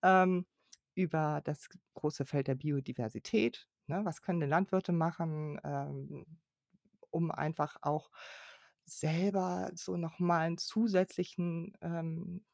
ähm, 0.03 0.47
über 0.95 1.41
das 1.45 1.69
große 1.95 2.27
Feld 2.27 2.49
der 2.49 2.55
Biodiversität, 2.57 3.69
ne? 3.87 4.05
Was 4.05 4.23
können 4.23 4.41
denn 4.41 4.51
Landwirte 4.51 4.93
machen, 4.93 5.61
ähm, 5.65 6.27
um 7.11 7.31
einfach 7.31 7.77
auch 7.83 8.11
selber 8.87 9.71
so 9.75 9.97
noch 9.97 10.19
mal 10.21 10.49
'n 10.49 10.59
zusätzlichen, 10.59 11.77
ähm 11.83 12.45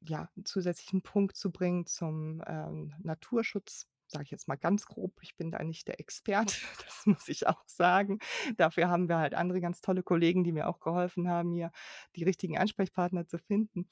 ja, 0.00 0.28
'n 0.36 0.44
zusätzlichen 0.44 1.02
Punkt 1.02 1.36
zu 1.36 1.50
bringen 1.50 1.86
zum, 1.86 2.42
ähm, 2.46 2.94
Naturschutz, 3.02 3.88
sage 4.08 4.24
ich 4.24 4.30
jetzt 4.30 4.46
mal 4.48 4.56
ganz 4.56 4.86
grob. 4.86 5.18
Ich 5.22 5.36
bin 5.36 5.50
da 5.50 5.62
nicht 5.62 5.88
der 5.88 5.98
Experte, 6.00 6.54
das 6.86 7.06
muss 7.06 7.28
ich 7.28 7.46
auch 7.48 7.62
sagen. 7.66 8.18
Dafür 8.56 8.88
haben 8.88 9.08
wir 9.08 9.18
halt 9.18 9.34
andere 9.34 9.60
ganz 9.60 9.80
tolle 9.80 10.02
Kollegen, 10.02 10.44
die 10.44 10.52
mir 10.52 10.68
auch 10.68 10.80
geholfen 10.80 11.28
haben, 11.28 11.52
hier 11.52 11.72
die 12.16 12.24
richtigen 12.24 12.58
Ansprechpartner 12.58 13.26
zu 13.26 13.38
finden. 13.38 13.88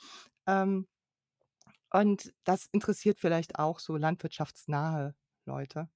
Ähm, 0.47 0.89
und 1.95 2.35
das 2.45 2.67
interessiert 2.73 3.21
vielleicht 3.21 3.59
auch 3.61 3.81
so 3.81 3.97
landwirtschaftsnahe 3.97 5.17
Leute. 5.47 5.91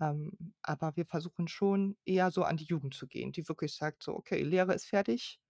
Ähm, 0.00 0.54
aber 0.62 0.96
wir 0.96 1.06
versuchen 1.06 1.48
schon 1.48 1.96
eher 2.04 2.30
so 2.32 2.44
an 2.44 2.56
die 2.58 2.64
Jugend 2.64 2.94
zu 2.94 3.06
gehen, 3.08 3.32
die 3.32 3.48
wirklich 3.48 3.74
sagt 3.76 4.02
so: 4.02 4.14
„Okay, 4.16 4.42
Lehre 4.42 4.74
ist 4.74 4.86
fertig. 4.86 5.40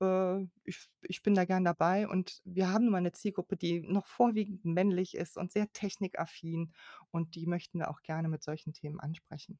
Äh, 0.00 0.44
ich 0.64 0.88
ich 1.02 1.22
bin 1.22 1.34
da 1.34 1.44
gern 1.46 1.64
dabei.“ 1.64 2.08
Und 2.08 2.40
wir 2.44 2.70
haben 2.72 2.84
nun 2.86 2.92
mal 2.92 3.00
'ne 3.02 3.12
Zielgruppe, 3.12 3.56
die 3.56 3.80
noch 3.82 4.06
vorwiegend 4.06 4.64
männlich 4.64 5.14
ist 5.16 5.36
und 5.38 5.52
sehr 5.52 5.72
technikaffin 5.72 6.74
und 7.10 7.34
die 7.36 7.46
möchten 7.46 7.78
wir 7.80 7.90
auch 7.90 8.02
gerne 8.02 8.28
mit 8.28 8.42
solchen 8.44 8.72
Themen 8.74 9.00
ansprechen. 9.00 9.58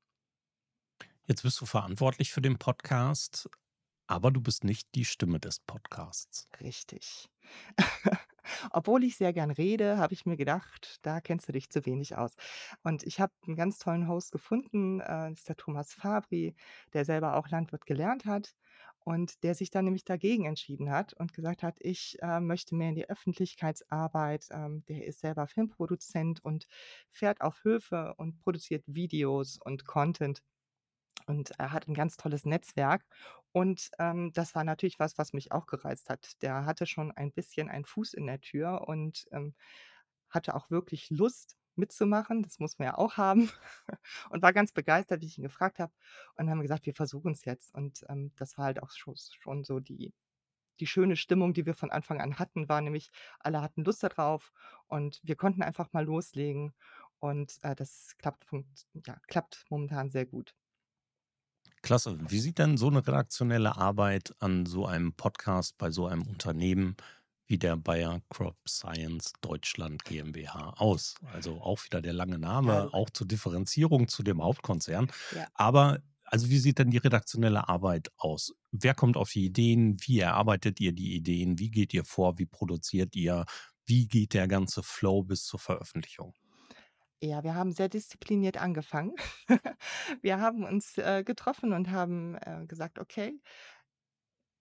Jetzt 1.27 1.43
bist 1.43 1.61
du 1.61 1.67
verantwortlich 1.67 2.33
für 2.33 2.43
den 2.43 2.59
Podcast, 2.59 3.49
aber 4.09 4.31
du 4.31 4.41
bist 4.41 4.65
nicht 4.65 4.89
die 4.95 5.05
Stimme 5.05 5.41
des 5.41 5.61
Podcasts. 5.61 6.49
Richtig. 6.61 7.29
Obwohl 8.71 9.05
ich 9.05 9.17
sehr 9.17 9.33
gern 9.33 9.51
rede, 9.51 9.99
habe 9.99 10.15
ich 10.15 10.27
mir 10.27 10.37
gedacht, 10.37 10.99
da 11.03 11.21
kennst 11.21 11.49
du 11.49 11.53
dich 11.53 11.71
zu 11.71 11.85
wenig 11.87 12.17
aus. 12.17 12.35
Und 12.83 13.03
ich 13.05 13.21
habe 13.21 13.33
'n 13.47 13.57
ganz 13.57 13.79
tollen 13.79 14.09
Host 14.09 14.33
gefunden, 14.33 15.01
äh, 15.01 15.33
ist 15.33 15.49
der 15.49 15.57
Thomas 15.57 15.93
Fabri, 15.95 16.55
der 16.93 17.05
selber 17.05 17.37
auch 17.37 17.49
Landwirt 17.49 17.87
gelernt 17.87 18.25
hat 18.27 18.55
und 19.01 19.43
der 19.43 19.55
sich 19.55 19.71
dann 19.71 19.85
nämlich 19.85 20.05
dagegen 20.05 20.45
entschieden 20.47 20.91
hat 20.91 21.15
und 21.15 21.33
gesagt 21.35 21.63
hat: 21.63 21.77
„Ich, 21.81 22.17
äh, 22.23 22.41
möchte 22.41 22.75
mehr 22.75 22.89
in 22.91 22.95
die 22.97 23.09
Öffentlichkeitsarbeit.“ 23.09 24.49
Ähm, 24.51 24.85
der 24.89 25.05
ist 25.07 25.21
selber 25.21 25.47
Filmproduzent 25.47 26.45
und 26.45 26.67
fährt 27.11 27.41
auf 27.41 27.65
Höfe 27.65 28.15
und 28.17 28.39
produziert 28.39 28.85
Videos 28.87 29.59
und 29.63 29.85
Content. 29.87 30.43
Und 31.27 31.53
er 31.59 31.73
hat 31.73 31.89
'n 31.89 31.95
ganz 31.95 32.17
tolles 32.17 32.45
Netzwerk 32.45 33.05
und, 33.53 33.91
ähm, 33.99 34.33
das 34.35 34.55
war 34.55 34.65
natürlich 34.65 34.99
was, 34.99 35.19
was 35.19 35.33
mich 35.33 35.53
auch 35.53 35.67
gereizt 35.67 36.11
hat. 36.11 36.43
Der 36.43 36.67
hatte 36.67 36.87
schon 36.87 37.13
ein 37.13 37.33
bisschen 37.33 37.69
einen 37.71 37.85
Fuß 37.87 38.15
in 38.15 38.27
der 38.27 38.41
Tür 38.41 38.87
und, 38.89 39.27
ähm, 39.33 39.55
hatte 40.31 40.55
auch 40.55 40.71
wirklich 40.71 41.11
Lust 41.11 41.57
mitzumachen, 41.77 42.43
das 42.43 42.59
muss 42.61 42.79
man 42.79 42.87
ja 42.87 42.99
auch 42.99 43.17
haben 43.17 43.51
und 44.31 44.43
war 44.43 44.53
ganz 44.53 44.73
begeistert, 44.73 45.21
wie 45.23 45.27
ich 45.27 45.39
ihn 45.39 45.45
gefragt 45.45 45.79
habe. 45.81 45.93
Und 46.37 46.49
haben 46.51 46.61
gesagt: 46.63 46.87
„Wir 46.87 46.95
versuchen's 46.95 47.45
jetzt.“ 47.45 47.75
Und, 47.75 48.05
ähm, 48.09 48.33
das 48.37 48.57
war 48.59 48.67
halt 48.67 48.83
auch 48.83 48.91
scho 48.91 49.15
schon 49.17 49.65
so 49.65 49.81
die 49.81 50.13
die 50.81 50.87
schöne 50.89 51.17
Stimmung, 51.17 51.55
die 51.55 51.67
wir 51.67 51.75
von 51.75 51.91
Anfang 51.91 52.21
an 52.21 52.39
hatten, 52.39 52.69
war 52.69 52.81
nämlich, 52.81 53.11
alle 53.41 53.63
hatten 53.63 53.85
Lust 53.85 54.03
da 54.03 54.09
drauf 54.09 54.53
und 54.89 55.21
wir 55.25 55.37
konnten 55.37 55.63
einfach 55.63 55.93
mal 55.93 56.05
loslegen 56.05 56.75
und, 57.21 57.59
äh, 57.63 57.75
das 57.77 58.17
klappt 58.19 58.47
ja, 59.07 59.19
klappt 59.29 59.67
momentan 59.71 60.11
sehr 60.11 60.27
gut. 60.27 60.55
Klasse. 61.85 62.17
Wie 62.29 62.39
sieht 62.41 62.59
denn 62.59 62.79
so 62.79 62.89
'ne 62.89 63.07
redaktionelle 63.07 63.77
Arbeit 63.77 64.35
an 64.39 64.65
so 64.65 64.87
einem 64.87 65.13
Podcast 65.13 65.77
bei 65.77 65.91
so 65.91 66.07
einem 66.07 66.23
Unternehmen 66.23 66.97
wie 67.47 67.59
der 67.59 67.77
Bayer 67.77 68.23
CropScience 68.31 69.35
Deutschland 69.43 70.03
GmbH 70.05 70.71
aus? 70.79 71.15
Also, 71.35 71.61
auch 71.61 71.85
wieder 71.85 72.01
der 72.01 72.15
lange 72.15 72.39
Name, 72.39 72.89
auch 72.95 73.11
zur 73.11 73.29
Differenzierung 73.29 74.09
zu 74.09 74.23
dem 74.23 74.43
Hauptkonzern. 74.43 75.13
Ja. 75.37 75.47
Aber 75.53 75.99
also, 76.25 76.49
wie 76.49 76.57
sieht 76.59 76.79
denn 76.79 76.91
die 76.91 76.97
redaktionelle 76.97 77.69
Arbeit 77.69 78.11
aus? 78.17 78.55
Wer 78.73 78.95
kommt 78.95 79.19
auf 79.19 79.31
die 79.31 79.45
Ideen? 79.45 79.99
Wie 80.01 80.21
erarbeitet 80.21 80.81
ihr 80.81 80.93
die 80.93 81.15
Ideen? 81.15 81.59
Wie 81.59 81.71
geht 81.71 81.93
ihr 81.93 82.05
vor? 82.07 82.39
Wie 82.39 82.47
produziert 82.47 83.15
ihr? 83.15 83.45
Wie 83.85 84.09
geht 84.09 84.33
der 84.33 84.49
ganze 84.49 84.83
Flow 84.83 85.23
bis 85.23 85.45
zur 85.45 85.61
Veröffentlichung? 85.61 86.33
Ja, 87.25 87.43
wir 87.43 87.55
haben 87.55 87.73
sehr 87.73 87.89
diszipliniert 87.89 88.59
angefangen. 88.61 89.15
Wir 90.23 90.41
haben 90.41 90.65
uns, 90.65 90.99
äh, 90.99 91.23
getroffen 91.25 91.73
und 91.73 91.91
haben, 91.91 92.35
äh, 92.37 92.67
gesagt: 92.67 92.99
„Okay“ 92.99 93.41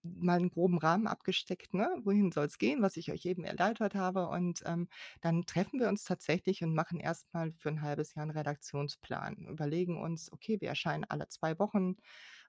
mal 0.05 0.39
'n 0.41 0.49
groben 0.49 0.77
Rahmen 0.79 1.07
abgesteckt, 1.07 1.73
ne? 1.73 1.89
Wohin 2.03 2.31
soll's 2.33 2.57
gehen, 2.57 2.81
was 2.81 2.97
ich 2.97 3.11
euch 3.13 3.25
eben 3.25 3.45
erläutert 3.45 3.95
habe. 3.95 4.27
Und, 4.27 4.61
ähm, 4.65 4.89
dann 5.21 5.45
treffen 5.45 5.79
wir 5.79 5.87
uns 5.87 6.03
tatsächlich 6.03 6.61
und 6.63 6.73
machen 6.75 6.99
erst 6.99 7.33
mal 7.33 7.53
für 7.53 7.69
'n 7.69 7.81
1/2 7.81 8.13
Jahr 8.15 8.25
'n 8.25 8.31
Redaktionsplan. 8.31 9.47
Überlegen 9.47 10.01
uns: 10.01 10.29
„Okay, 10.31 10.59
wir 10.59 10.67
erscheinen 10.69 11.05
alle 11.07 11.29
2 11.29 11.57
Wochen. 11.57 11.95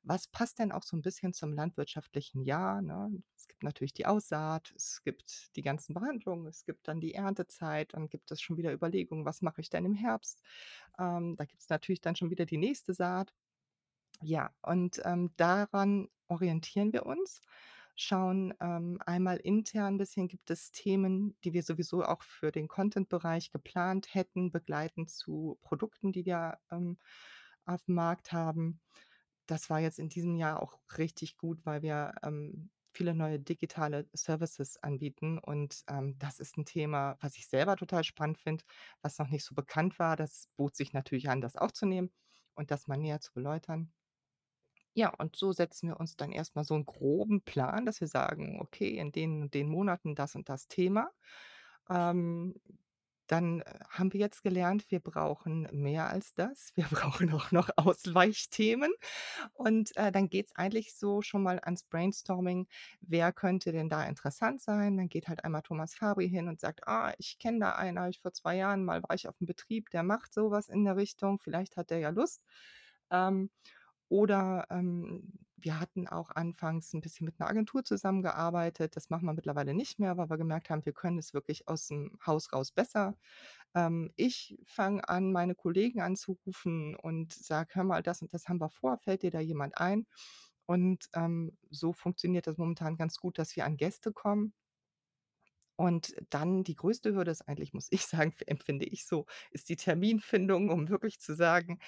Was 0.06 0.28
passt 0.28 0.58
denn 0.58 0.70
auch 0.70 0.82
so 0.82 0.96
'n 0.96 1.00
bisschen 1.02 1.32
zum 1.32 1.54
landwirtschaftlichen 1.54 2.42
Jahr“, 2.42 2.82
ne? 2.82 3.10
Es 3.36 3.48
gibt 3.48 3.62
natürlich 3.62 3.94
die 3.94 4.04
Aussaat, 4.04 4.70
es 4.76 5.02
gibt 5.02 5.56
die 5.56 5.62
ganzen 5.62 5.94
Behandlungen, 5.94 6.46
es 6.46 6.66
gibt 6.66 6.86
dann 6.88 7.00
die 7.00 7.14
Erntezeit, 7.14 7.94
dann 7.94 8.10
gibt 8.10 8.30
es 8.30 8.42
schon 8.42 8.58
wieder 8.58 8.72
Überlegungen: 8.74 9.24
„Was 9.24 9.40
mache 9.40 9.62
ich 9.62 9.70
denn 9.70 9.86
im 9.86 9.94
Herbst?“ 9.94 10.42
Ähm, 10.98 11.36
da 11.36 11.46
gibt's 11.46 11.68
natürlich 11.70 12.02
dann 12.02 12.16
schon 12.16 12.28
wieder 12.30 12.44
die 12.46 12.58
nächste 12.58 12.92
Saat. 12.94 13.32
Ja, 14.22 14.52
und, 14.62 15.00
ähm, 15.04 15.32
daran 15.36 16.08
orientieren 16.28 16.92
wir 16.94 17.06
uns, 17.06 17.42
schauen, 17.96 18.54
ähm, 18.60 19.00
einmal 19.06 19.38
intern 19.38 19.98
bisschen, 19.98 20.28
gibt 20.28 20.50
es 20.50 20.72
Themen, 20.72 21.36
die 21.44 21.52
wir 21.54 21.62
sowieso 21.64 22.04
auch 22.04 22.22
für 22.24 22.52
den 22.52 22.68
Content-Bereich 22.68 23.52
geplant 23.52 24.14
hätten, 24.14 24.52
begleitend 24.52 25.10
zu 25.10 25.58
Produkten, 25.62 26.12
die 26.12 26.26
wir, 26.26 26.58
ähm, 26.72 26.98
auf'm 27.66 27.92
Markt 27.94 28.32
haben. 28.32 28.80
Das 29.48 29.68
war 29.68 29.78
jetzt 29.80 29.98
in 29.98 30.08
diesem 30.08 30.36
Jahr 30.36 30.62
auch 30.62 30.78
richtig 30.98 31.36
gut, 31.36 31.66
weil 31.66 31.82
wir, 31.82 32.14
ähm, 32.22 32.70
viele 32.94 33.14
neue 33.14 33.40
digitale 33.40 34.08
Services 34.14 34.76
anbieten 34.82 35.38
und, 35.38 35.82
ähm, 35.88 36.16
das 36.18 36.38
ist 36.40 36.56
'n 36.56 36.64
Thema, 36.64 37.16
was 37.20 37.36
ich 37.36 37.48
selber 37.48 37.76
total 37.76 38.04
spannend 38.04 38.38
finde, 38.38 38.64
was 39.02 39.18
noch 39.18 39.28
nicht 39.28 39.44
so 39.44 39.54
bekannt 39.54 39.98
war. 39.98 40.16
Das 40.16 40.48
bot 40.56 40.76
sich 40.76 40.92
natürlich 40.92 41.28
an, 41.28 41.40
das 41.40 41.56
aufzunehmen 41.56 42.10
und 42.54 42.70
das 42.70 42.86
mal 42.86 42.96
näher 42.96 43.20
zu 43.20 43.32
erläutern. 43.34 43.92
Ja, 44.96 45.08
und 45.18 45.34
so 45.34 45.50
setzen 45.52 45.88
wir 45.88 45.98
uns 45.98 46.16
dann 46.16 46.30
erst 46.30 46.54
mal 46.54 46.62
so 46.62 46.74
'n 46.76 46.84
groben 46.86 47.42
Plan, 47.42 47.84
dass 47.84 48.00
wir 48.00 48.06
sagen: 48.06 48.60
„Okay, 48.60 48.90
in 48.96 49.10
den 49.10 49.50
den 49.50 49.68
Monaten 49.68 50.14
das 50.14 50.36
und 50.36 50.48
das 50.48 50.68
Thema.“ 50.68 51.10
Ähm, 51.90 52.54
dann, 53.26 53.60
äh, 53.62 53.78
haben 53.90 54.12
wir 54.12 54.20
jetzt 54.20 54.42
gelernt, 54.42 54.90
wir 54.90 55.00
brauchen 55.00 55.68
mehr 55.72 56.08
als 56.08 56.34
das. 56.34 56.70
Wir 56.74 56.84
brauchen 56.90 57.32
auch 57.32 57.50
noch 57.52 57.70
Ausweichthemen. 57.76 58.92
Und, 59.52 59.96
äh, 59.96 60.12
dann 60.12 60.28
geht's 60.28 60.54
eigentlich 60.56 60.94
so 60.94 61.22
schon 61.22 61.42
mal 61.42 61.58
ans 61.60 61.84
Brainstorming. 61.84 62.68
Wer 63.00 63.32
könnte 63.32 63.72
denn 63.72 63.88
da 63.88 64.04
interessant 64.04 64.62
sein? 64.62 64.96
Dann 64.96 65.08
geht 65.08 65.28
halt 65.28 65.44
einmal 65.44 65.62
Thomas 65.62 65.94
Fabri 65.94 66.28
hin 66.28 66.48
und 66.48 66.60
sagt: 66.60 66.86
„Ah, 66.88 67.14
ich 67.18 67.38
kenne 67.38 67.60
da 67.60 67.72
einen, 67.72 67.98
habe 67.98 68.10
ich 68.10 68.20
vor 68.20 68.32
2 68.32 68.56
Jahren 68.56 68.84
mal 68.84 69.02
war 69.02 69.14
ich 69.14 69.28
auf'm 69.28 69.46
Betrieb, 69.46 69.90
der 69.90 70.02
macht 70.02 70.32
so 70.34 70.50
was 70.50 70.68
in 70.68 70.84
der 70.84 70.96
Richtung. 70.96 71.38
Vielleicht 71.40 71.76
hat 71.76 71.90
der 71.90 71.98
ja 72.00 72.10
Lust.“ 72.10 72.42
Ähm, 73.10 73.50
oder, 74.08 74.66
ähm, 74.70 75.32
wir 75.56 75.80
hatten 75.80 76.08
auch 76.08 76.30
anfangs 76.30 76.92
'n 76.94 77.00
bisschen 77.00 77.24
mit 77.26 77.38
'ner 77.40 77.48
Agentur 77.48 77.84
zusammengearbeitet. 77.84 78.96
Das 78.96 79.10
machen 79.10 79.26
wir 79.26 79.34
mittlerweile 79.34 79.74
nicht 79.74 79.98
mehr, 80.00 80.16
weil 80.18 80.30
wir 80.30 80.38
gemerkt 80.38 80.70
haben, 80.70 80.84
wir 80.86 80.92
können 80.94 81.18
es 81.18 81.34
wirklich 81.34 81.68
aus'm 81.68 82.10
Haus 82.26 82.52
raus 82.52 82.72
besser. 82.72 83.16
Ähm, 83.74 84.12
ich 84.16 84.58
fange 84.66 85.08
an, 85.08 85.32
meine 85.32 85.54
Kollegen 85.56 86.00
anzurufen 86.02 86.96
und 86.96 87.32
sage: 87.34 87.74
„Hör 87.76 87.84
mal, 87.84 88.02
das 88.02 88.22
und 88.22 88.34
das 88.34 88.48
haben 88.48 88.60
wir 88.60 88.70
vor. 88.70 88.98
Fällt 88.98 89.22
dir 89.22 89.30
da 89.32 89.40
jemand 89.40 89.78
ein?“ 89.78 90.06
Und, 90.66 91.08
ähm, 91.14 91.58
so 91.70 91.92
funktioniert 91.92 92.46
das 92.48 92.58
momentan 92.58 92.96
ganz 92.96 93.18
gut, 93.20 93.38
dass 93.38 93.56
wir 93.56 93.66
an 93.66 93.76
Gäste 93.78 94.12
kommen. 94.12 94.52
Und 95.76 96.14
dann 96.30 96.62
die 96.64 96.76
größte 96.76 97.14
Hürde 97.14 97.30
ist 97.32 97.42
eigentlich, 97.48 97.72
muss 97.74 97.88
ich 97.90 98.06
sagen, 98.06 98.34
empfinde 98.46 98.86
ich 98.86 99.06
so, 99.06 99.26
ist 99.50 99.68
die 99.68 99.76
Terminfindung, 99.76 100.70
um 100.70 100.88
wirklich 100.88 101.20
zu 101.20 101.34
sagen, 101.34 101.80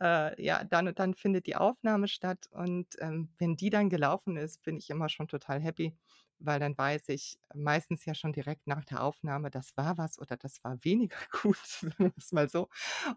äh, 0.00 0.40
ja, 0.42 0.64
dann 0.64 0.88
und 0.88 0.98
dann 0.98 1.14
findet 1.14 1.46
die 1.46 1.56
Aufnahme 1.56 2.08
statt. 2.08 2.48
Und, 2.52 2.96
ähm, 3.00 3.30
wenn 3.38 3.56
die 3.56 3.70
dann 3.70 3.88
gelaufen 3.90 4.36
ist, 4.36 4.62
bin 4.62 4.76
ich 4.76 4.90
immer 4.90 5.08
schon 5.08 5.28
total 5.28 5.60
happy, 5.60 5.96
weil 6.38 6.60
dann 6.60 6.76
weiß 6.76 7.08
ich 7.08 7.38
meistens 7.54 8.04
ja 8.04 8.14
schon 8.14 8.32
direkt 8.32 8.66
nach 8.66 8.84
der 8.84 9.02
Aufnahme, 9.02 9.50
das 9.50 9.76
war 9.76 9.98
was 9.98 10.18
oder 10.18 10.36
das 10.36 10.62
war 10.64 10.78
weniger 10.84 11.16
gut, 11.42 11.56
sagen 11.58 11.94
wir's 12.16 12.32
mal 12.32 12.48
so. 12.48 12.68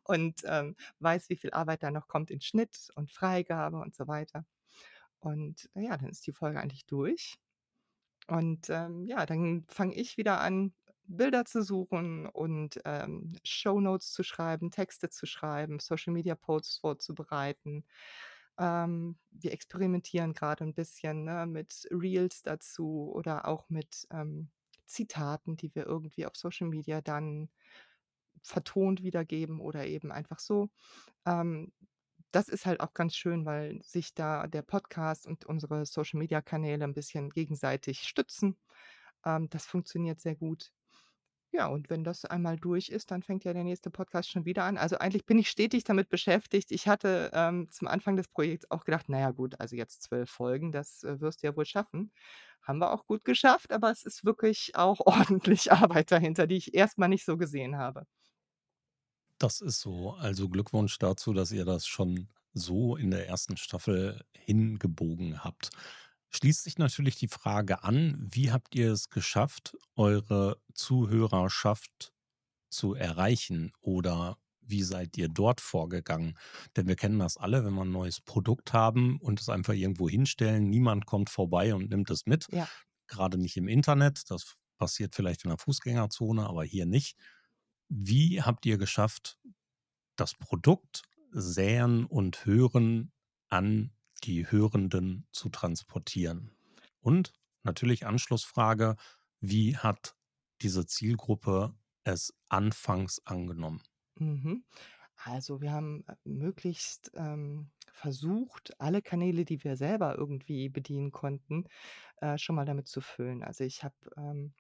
Und, 0.04 0.42
ähm, 0.46 0.76
weiß, 1.00 1.30
wie 1.30 1.36
viel 1.38 1.52
Arbeit 1.52 1.84
da 1.84 1.92
noch 1.92 2.08
kommt 2.08 2.32
in 2.32 2.42
Schnitt 2.42 2.90
und 2.96 3.12
Freigabe 3.12 3.78
und 3.80 3.96
so 3.96 4.08
weiter. 4.08 4.46
Und 5.20 5.70
ja, 5.76 5.98
dann 5.98 6.10
ist 6.10 6.28
die 6.28 6.34
Folge 6.34 6.60
eigentlich 6.62 6.86
durch. 6.88 7.38
Und, 8.28 8.70
ähm, 8.70 9.06
ja, 9.06 9.26
dann 9.26 9.66
fange 9.70 9.96
ich 9.96 10.18
wieder 10.18 10.40
an, 10.42 10.74
Bilder 11.08 11.46
zu 11.46 11.62
suchen 11.64 12.26
und, 12.28 12.80
ähm, 12.86 13.34
Shownotes 13.44 14.12
zu 14.12 14.24
schreiben, 14.24 14.72
Texte 14.72 15.10
zu 15.10 15.28
schreiben, 15.28 15.80
Social-Media-Posts 15.80 16.80
vorzubereiten. 16.80 17.86
Ähm, 18.60 19.18
wir 19.32 19.54
experimentieren 19.54 20.34
grade 20.34 20.64
'n 20.66 20.74
bisschen, 20.74 21.24
ne, 21.26 21.46
mit 21.48 21.88
Reels 21.92 22.42
dazu 22.44 23.12
oder 23.14 23.48
auch 23.48 23.70
mit, 23.70 24.08
ähm, 24.12 24.50
Zitaten, 24.88 25.58
die 25.58 25.74
wir 25.76 25.86
irgendwie 25.86 26.26
auf 26.26 26.36
Social 26.38 26.68
Media 26.70 27.02
dann 27.02 27.50
vertont 28.44 29.04
wiedergeben 29.04 29.60
oder 29.60 29.86
eben 29.88 30.12
einfach 30.12 30.40
so. 30.40 30.70
Ähm, 31.26 31.74
das 32.36 32.50
ist 32.50 32.66
halt 32.66 32.82
auch 32.82 32.94
ganz 32.94 33.16
schön, 33.16 33.46
weil 33.46 33.82
sich 33.84 34.14
da 34.14 34.48
der 34.48 34.62
Podcast 34.64 35.28
und 35.28 35.46
unsere 35.46 35.86
Social-Media-Kanäle 35.86 36.84
'n 36.86 36.94
bisschen 36.94 37.30
gegenseitig 37.32 38.02
stützen. 38.08 38.58
Ähm, 39.26 39.50
das 39.50 39.66
funktioniert 39.68 40.22
sehr 40.22 40.36
gut. 40.36 40.72
Ja, 41.52 41.68
und 41.68 41.90
wenn 41.90 42.04
das 42.04 42.26
einmal 42.26 42.58
durch 42.58 42.90
ist, 42.90 43.12
dann 43.12 43.24
fängt 43.24 43.46
ja 43.46 43.54
der 43.54 43.64
nächste 43.64 43.90
Podcast 43.90 44.30
schon 44.30 44.44
wieder 44.46 44.66
an. 44.66 44.78
Also, 44.78 44.98
eigentlich 44.98 45.26
bin 45.26 45.38
ich 45.40 45.50
stetig 45.50 45.86
damit 45.86 46.10
beschäftigt. 46.10 46.72
Ich 46.72 46.88
hatte, 46.88 47.32
ähm, 47.34 47.70
zum 47.72 47.88
Anfang 47.88 48.18
des 48.18 48.28
Projekts 48.28 48.70
auch 48.72 48.84
gedacht: 48.84 49.06
„Na 49.08 49.20
ja 49.20 49.32
gut, 49.32 49.60
also 49.60 49.76
jetzt 49.78 50.04
12 50.04 50.30
Folgen, 50.30 50.72
das, 50.74 51.04
äh, 51.04 51.22
wirst 51.22 51.44
du 51.44 51.48
ja 51.48 51.56
wohl 51.56 51.66
schaffen.“ 51.66 52.12
Haben 52.62 52.80
wir 52.80 52.92
auch 52.92 53.06
gut 53.08 53.24
geschafft, 53.26 53.72
aber 53.72 53.90
es 53.92 54.04
ist 54.04 54.26
wirklich 54.26 54.74
auch 54.76 55.00
ordentlich 55.40 55.72
Arbeit 55.72 56.12
dahinter, 56.12 56.48
die 56.48 56.58
ich 56.58 56.74
erst 56.74 56.98
mal 56.98 57.08
nicht 57.08 57.26
so 57.26 57.38
gesehen 57.38 57.78
habe. 57.78 58.06
Das 59.42 59.60
ist 59.62 59.82
so. 59.82 60.12
Also, 60.14 60.48
Glückwunsch 60.50 60.98
dazu, 60.98 61.34
dass 61.34 61.52
ihr 61.52 61.66
das 61.66 61.86
schon 61.88 62.30
so 62.54 62.96
in 62.96 63.12
der 63.12 63.28
ersten 63.28 63.58
Staffel 63.58 64.24
hingebogen 64.34 65.44
habt. 65.44 65.72
Schließt 66.32 66.64
sich 66.64 66.78
natürlich 66.78 67.18
die 67.18 67.28
Frage 67.28 67.84
an, 67.84 68.28
wie 68.32 68.52
habt 68.52 68.76
ihr 68.76 68.92
es 68.94 69.10
geschafft, 69.10 69.76
eure 69.96 70.60
Zuhörerschaft 70.74 72.14
zu 72.70 72.94
erreichen 72.96 73.74
oder 73.82 74.38
wie 74.62 74.84
seid 74.84 75.18
ihr 75.18 75.30
dort 75.30 75.62
vorgegangen? 75.62 76.38
Denn 76.78 76.88
wir 76.88 76.96
kennen 76.98 77.20
das 77.20 77.38
alle, 77.38 77.66
wenn 77.66 77.74
wir 77.76 77.84
'n 77.84 77.92
neues 77.92 78.22
Produkt 78.22 78.74
haben 78.74 79.20
und 79.22 79.42
es 79.42 79.50
einfach 79.50 79.74
irgendwo 79.74 80.10
hinstellen, 80.10 80.70
niemand 80.70 81.06
kommt 81.08 81.30
vorbei 81.30 81.76
und 81.76 81.90
nimmt 81.92 82.10
es 82.12 82.26
mit. 82.28 82.48
Ja. 82.52 82.70
Grade 83.08 83.38
nicht 83.40 83.58
im 83.58 83.68
Internet, 83.70 84.30
das 84.32 84.56
passiert 84.78 85.16
vielleicht 85.16 85.46
in 85.46 85.50
der 85.52 85.60
Fußgängerzone, 85.60 86.48
aber 86.48 86.64
hier 86.66 86.86
nicht. 86.88 87.18
Wie 87.90 88.42
habt 88.42 88.66
ihr 88.66 88.78
geschafft, 88.78 89.40
das 90.16 90.36
Produkt 90.36 91.04
Säen 91.32 92.06
und 92.06 92.46
Hören 92.46 93.14
an 93.50 93.94
die 94.24 94.50
Hörenden 94.50 95.28
zu 95.32 95.50
transportieren? 95.50 96.58
Und 97.00 97.34
natürlich 97.64 98.06
Anschlussfrage, 98.06 98.96
wie 99.40 99.78
hat 99.78 100.16
diese 100.62 100.86
Zielgruppe 100.86 101.76
es 102.04 102.34
anfangs 102.50 103.22
angenommen? 103.26 103.84
Mhm. 104.20 104.64
Also, 105.24 105.62
wir 105.62 105.72
haben, 105.72 106.04
äh, 106.08 106.16
möglichst, 106.26 107.12
ähm, 107.16 107.72
versucht, 107.92 108.80
alle 108.80 109.02
Kanäle, 109.02 109.46
die 109.46 109.64
wir 109.64 109.78
selber 109.78 110.18
irgendwie 110.18 110.70
bedienen 110.70 111.12
konnten, 111.12 111.66
äh, 112.18 112.38
schon 112.38 112.56
mal 112.56 112.66
damit 112.66 112.88
zu 112.88 113.02
füllen. 113.02 113.44
Also, 113.44 113.64
ich 113.64 113.84
habe, 113.84 113.96
ähm, 114.18 114.54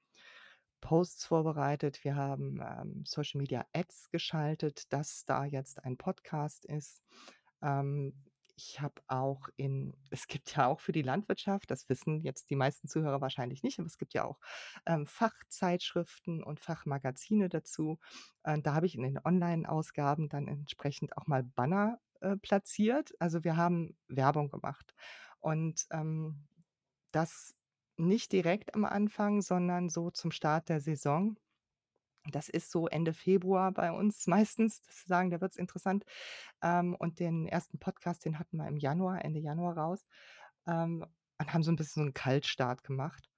Posts 0.85 1.25
vorbereitet, 1.25 2.03
wir 2.03 2.15
haben, 2.15 2.61
ähm, 2.61 3.03
Social 3.05 3.39
Media 3.39 3.65
Ads 3.73 4.11
geschaltet, 4.11 4.93
dass 4.93 5.25
da 5.25 5.43
jetzt 5.43 5.83
ein 5.83 5.97
Podcast 5.97 6.63
ist. 6.65 7.01
Ähm, 7.63 8.13
ich 8.55 8.79
habe 8.81 9.01
auch 9.07 9.49
in 9.55 9.97
es 10.11 10.27
gibt 10.27 10.55
ja 10.55 10.67
auch 10.67 10.79
für 10.79 10.91
die 10.91 11.01
Landwirtschaft, 11.01 11.71
das 11.71 11.89
wissen 11.89 12.21
jetzt 12.21 12.51
die 12.51 12.55
meisten 12.55 12.87
Zuhörer 12.87 13.19
wahrscheinlich 13.19 13.63
nicht, 13.63 13.79
aber 13.79 13.87
es 13.87 13.97
gibt 13.97 14.13
ja 14.13 14.25
auch, 14.25 14.39
ähm, 14.85 15.07
Fachzeitschriften 15.07 16.43
und 16.43 16.59
Fachmagazine 16.59 17.49
dazu. 17.49 17.97
Äh, 18.43 18.61
da 18.61 18.75
habe 18.75 18.85
ich 18.85 18.93
in 18.93 19.01
den 19.01 19.19
Onlineausgaben 19.23 20.29
dann 20.29 20.47
entsprechend 20.47 21.17
auch 21.17 21.25
mal 21.25 21.41
Banner, 21.41 21.99
äh, 22.21 22.37
platziert. 22.37 23.11
Also, 23.19 23.43
wir 23.43 23.57
haben 23.57 23.97
Werbung 24.07 24.51
gemacht 24.51 24.93
und, 25.39 25.87
ähm, 25.91 26.45
das 27.11 27.55
nicht 27.97 28.31
direkt 28.31 28.75
am 28.75 28.85
Anfang, 28.85 29.41
sondern 29.41 29.89
so 29.89 30.11
zum 30.11 30.31
Start 30.31 30.69
der 30.69 30.81
Saison. 30.81 31.37
Das 32.31 32.49
ist 32.49 32.71
so 32.71 32.87
Ende 32.87 33.13
Februar 33.13 33.71
bei 33.73 33.91
uns 33.91 34.27
meistens, 34.29 34.81
dass 34.83 35.05
wir 35.05 35.09
sagen, 35.09 35.31
da 35.31 35.41
wird's 35.41 35.57
interessant. 35.57 36.05
Ähm, 36.63 36.95
und 36.99 37.19
den 37.21 37.47
1. 37.47 37.79
Podcast, 37.79 38.25
den 38.25 38.39
hatten 38.39 38.57
wir 38.57 38.67
im 38.67 38.77
Januar 38.77 39.23
Ende 39.25 39.39
Januar 39.41 39.77
raus, 39.77 40.05
ähm, 40.67 41.05
und 41.39 41.53
haben 41.53 41.63
so 41.63 41.71
'n 41.71 41.77
bisschen 41.77 42.03
so 42.03 42.09
'n 42.09 42.13
Kaltstart 42.13 42.83
gemacht. 42.83 43.29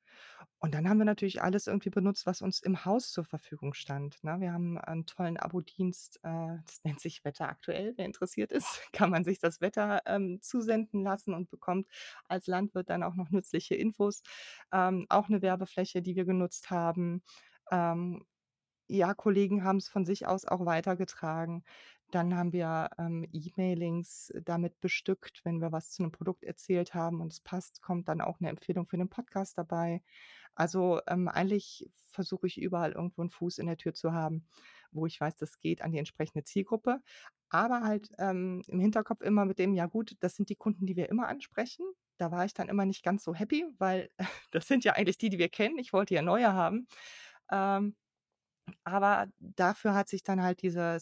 Und 0.60 0.74
dann 0.74 0.90
haben 0.90 0.98
wir 0.98 1.06
natürlich 1.06 1.42
alles 1.44 1.68
irgendwie 1.68 1.90
benutzt, 1.92 2.26
was 2.26 2.42
uns 2.42 2.60
im 2.62 2.84
Haus 2.86 3.12
zur 3.12 3.26
Verfügung 3.26 3.74
stand, 3.74 4.24
ne? 4.24 4.38
Wir 4.40 4.54
haben 4.54 4.78
einen 4.80 5.06
tollen 5.06 5.38
Abo-Dienst, 5.38 6.20
äh, 6.24 6.58
das 6.66 6.84
nennt 6.84 7.00
sich 7.00 7.24
Wetter 7.24 7.48
aktuell. 7.50 7.94
Wer 7.98 8.06
interessiert 8.06 8.52
ist, 8.52 8.82
kann 8.94 9.10
man 9.12 9.24
sich 9.24 9.40
das 9.40 9.62
Wetter, 9.62 10.02
ähm, 10.08 10.40
zusenden 10.42 11.04
lassen 11.04 11.34
und 11.34 11.50
bekommt 11.50 11.88
als 12.28 12.48
Landwirt 12.48 12.90
dann 12.90 13.04
auch 13.04 13.16
noch 13.16 13.30
nützliche 13.32 13.76
Infos. 13.76 14.24
Ähm, 14.72 15.06
auch 15.10 15.30
'ne 15.30 15.42
Werbefläche, 15.42 16.02
die 16.02 16.16
wir 16.16 16.26
genutzt 16.26 16.72
haben. 16.72 17.24
Ähm, 17.72 18.26
ja, 18.90 19.14
Kollegen 19.14 19.64
haben's 19.64 19.90
von 19.90 20.06
sich 20.06 20.28
aus 20.28 20.46
auch 20.46 20.66
weitergetragen. 20.66 21.64
Dann 22.12 22.36
haben 22.38 22.54
wir, 22.54 22.90
ähm, 22.98 23.26
E-Mailings 23.34 24.32
damit 24.46 24.80
bestückt. 24.80 25.42
Wenn 25.44 25.60
wir 25.62 25.74
was 25.74 25.92
zu 25.92 26.04
'nem 26.04 26.12
Produkt 26.12 26.44
erzählt 26.46 26.94
haben 26.94 27.20
und 27.22 27.34
es 27.34 27.42
passt, 27.42 27.82
kommt 27.82 28.08
dann 28.08 28.22
auch 28.22 28.40
'ne 28.40 28.48
Empfehlung 28.50 28.88
für 28.88 28.98
den 28.98 29.10
Podcast 29.10 29.58
dabei. 29.58 30.02
Also, 30.56 31.02
ähm, 31.08 31.28
eigentlich 31.28 31.90
versuche 32.08 32.48
ich 32.48 32.60
überall 32.62 32.94
irgendwo 32.94 33.22
'n 33.24 33.30
Fuß 33.30 33.58
in 33.60 33.68
der 33.68 33.78
Tür 33.78 33.94
zu 33.94 34.14
haben, 34.14 34.48
wo 34.92 35.06
ich 35.06 35.20
weiß, 35.22 35.36
das 35.38 35.60
geht 35.60 35.82
an 35.82 35.92
die 35.92 36.00
entsprechende 36.00 36.44
Zielgruppe. 36.44 37.02
Aber 37.50 37.82
halt, 37.84 38.10
ähm, 38.20 38.64
im 38.68 38.80
Hinterkopf 38.80 39.22
immer 39.22 39.46
mit 39.46 39.60
dem: 39.60 39.74
„Ja 39.74 39.86
gut, 39.88 40.16
das 40.22 40.36
sind 40.36 40.50
die 40.50 40.56
Kunden, 40.56 40.86
die 40.86 40.96
wir 40.98 41.10
immer 41.10 41.28
ansprechen.“ 41.28 41.86
Da 42.18 42.32
war 42.32 42.46
ich 42.46 42.54
dann 42.54 42.70
immer 42.70 42.86
nicht 42.86 43.04
ganz 43.04 43.24
so 43.24 43.36
happy, 43.36 43.66
weil 43.80 44.10
das 44.52 44.68
sind 44.68 44.84
ja 44.86 44.94
eigentlich 44.94 45.18
die, 45.20 45.30
die 45.30 45.40
wir 45.40 45.50
kennen. 45.50 45.78
Ich 45.80 45.94
wollte 45.94 46.16
ja 46.16 46.22
neue 46.22 46.54
haben. 46.54 46.88
Ähm, 47.52 47.96
aber 48.86 49.28
dafür 49.40 49.94
hat 49.96 50.10
sich 50.10 50.24
dann 50.24 50.42
halt 50.44 50.62
diese 50.64 51.00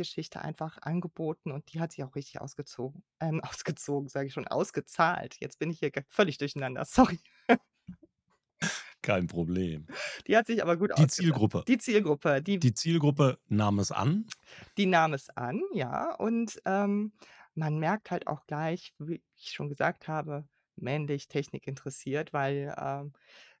Social-Media-Geschichte 0.00 0.42
einfach 0.42 0.78
angeboten 0.82 1.52
und 1.52 1.72
die 1.72 1.80
hat 1.80 1.92
sich 1.92 2.04
auch 2.04 2.14
richtig 2.14 2.40
ausgezogen 2.40 3.02
ähm, 3.20 3.40
ausgezogen, 3.44 4.08
sage 4.08 4.26
ich 4.28 4.32
schon, 4.34 4.48
ausgezahlt. 4.48 5.36
Jetzt 5.40 5.58
bin 5.58 5.70
ich 5.70 5.78
hier 5.80 5.90
völlig 6.08 6.38
durcheinander, 6.38 6.84
sorry. 6.86 7.18
Kein 9.02 9.26
Problem. 9.26 9.86
Die 10.26 10.36
hat 10.36 10.46
sich 10.46 10.62
aber 10.62 10.76
gut 10.76 10.92
Die. 10.96 11.06
Zielgruppe. 11.06 11.64
Die 11.68 11.78
Zielgruppe, 11.78 12.42
die 12.42 12.62
Die 12.62 12.74
Zielgruppe 12.74 13.38
nahm 13.48 13.78
es 13.78 13.92
an? 13.92 14.26
Die 14.78 14.86
nahm 14.86 15.14
es 15.14 15.28
an, 15.30 15.62
ja. 15.72 16.14
Und, 16.14 16.60
ähm, 16.64 17.12
man 17.54 17.78
merkt 17.78 18.10
halt 18.10 18.26
auch 18.26 18.46
gleich, 18.46 18.94
wie 18.98 19.22
ich 19.36 19.50
schon 19.52 19.68
gesagt 19.68 20.08
habe, 20.08 20.48
männlich, 20.76 21.28
technikinteressiert, 21.28 22.32
weil, 22.32 22.74
ähm, 22.78 23.12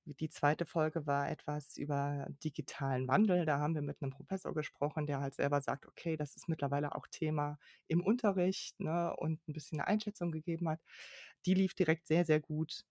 die 0.06 0.28
2. 0.30 0.66
Folge 0.66 1.06
war 1.06 1.30
etwas 1.30 1.76
über 1.76 2.26
digitalen 2.44 3.08
Wandel. 3.08 3.46
Da 3.46 3.58
haben 3.58 3.74
wir 3.74 3.82
mit 3.82 4.00
'nem 4.02 4.10
Professor 4.10 4.54
gesprochen, 4.54 5.06
der 5.06 5.20
halt 5.20 5.34
selber 5.34 5.60
sagt: 5.60 5.86
„Okay, 5.86 6.16
das 6.16 6.36
ist 6.36 6.48
mittlerweile 6.48 6.94
auch 6.96 7.06
Thema 7.10 7.58
im 7.88 8.02
Unterricht“, 8.04 8.80
ne, 8.80 9.14
und 9.16 9.40
'n 9.48 9.52
bisschen 9.52 9.78
'ne 9.78 9.86
Einschätzung 9.86 10.32
gegeben 10.32 10.68
hat. 10.68 10.80
Die 11.46 11.54
lief 11.54 11.74
direkt 11.74 12.06
sehr, 12.06 12.24
sehr 12.24 12.40
gut. 12.40 12.84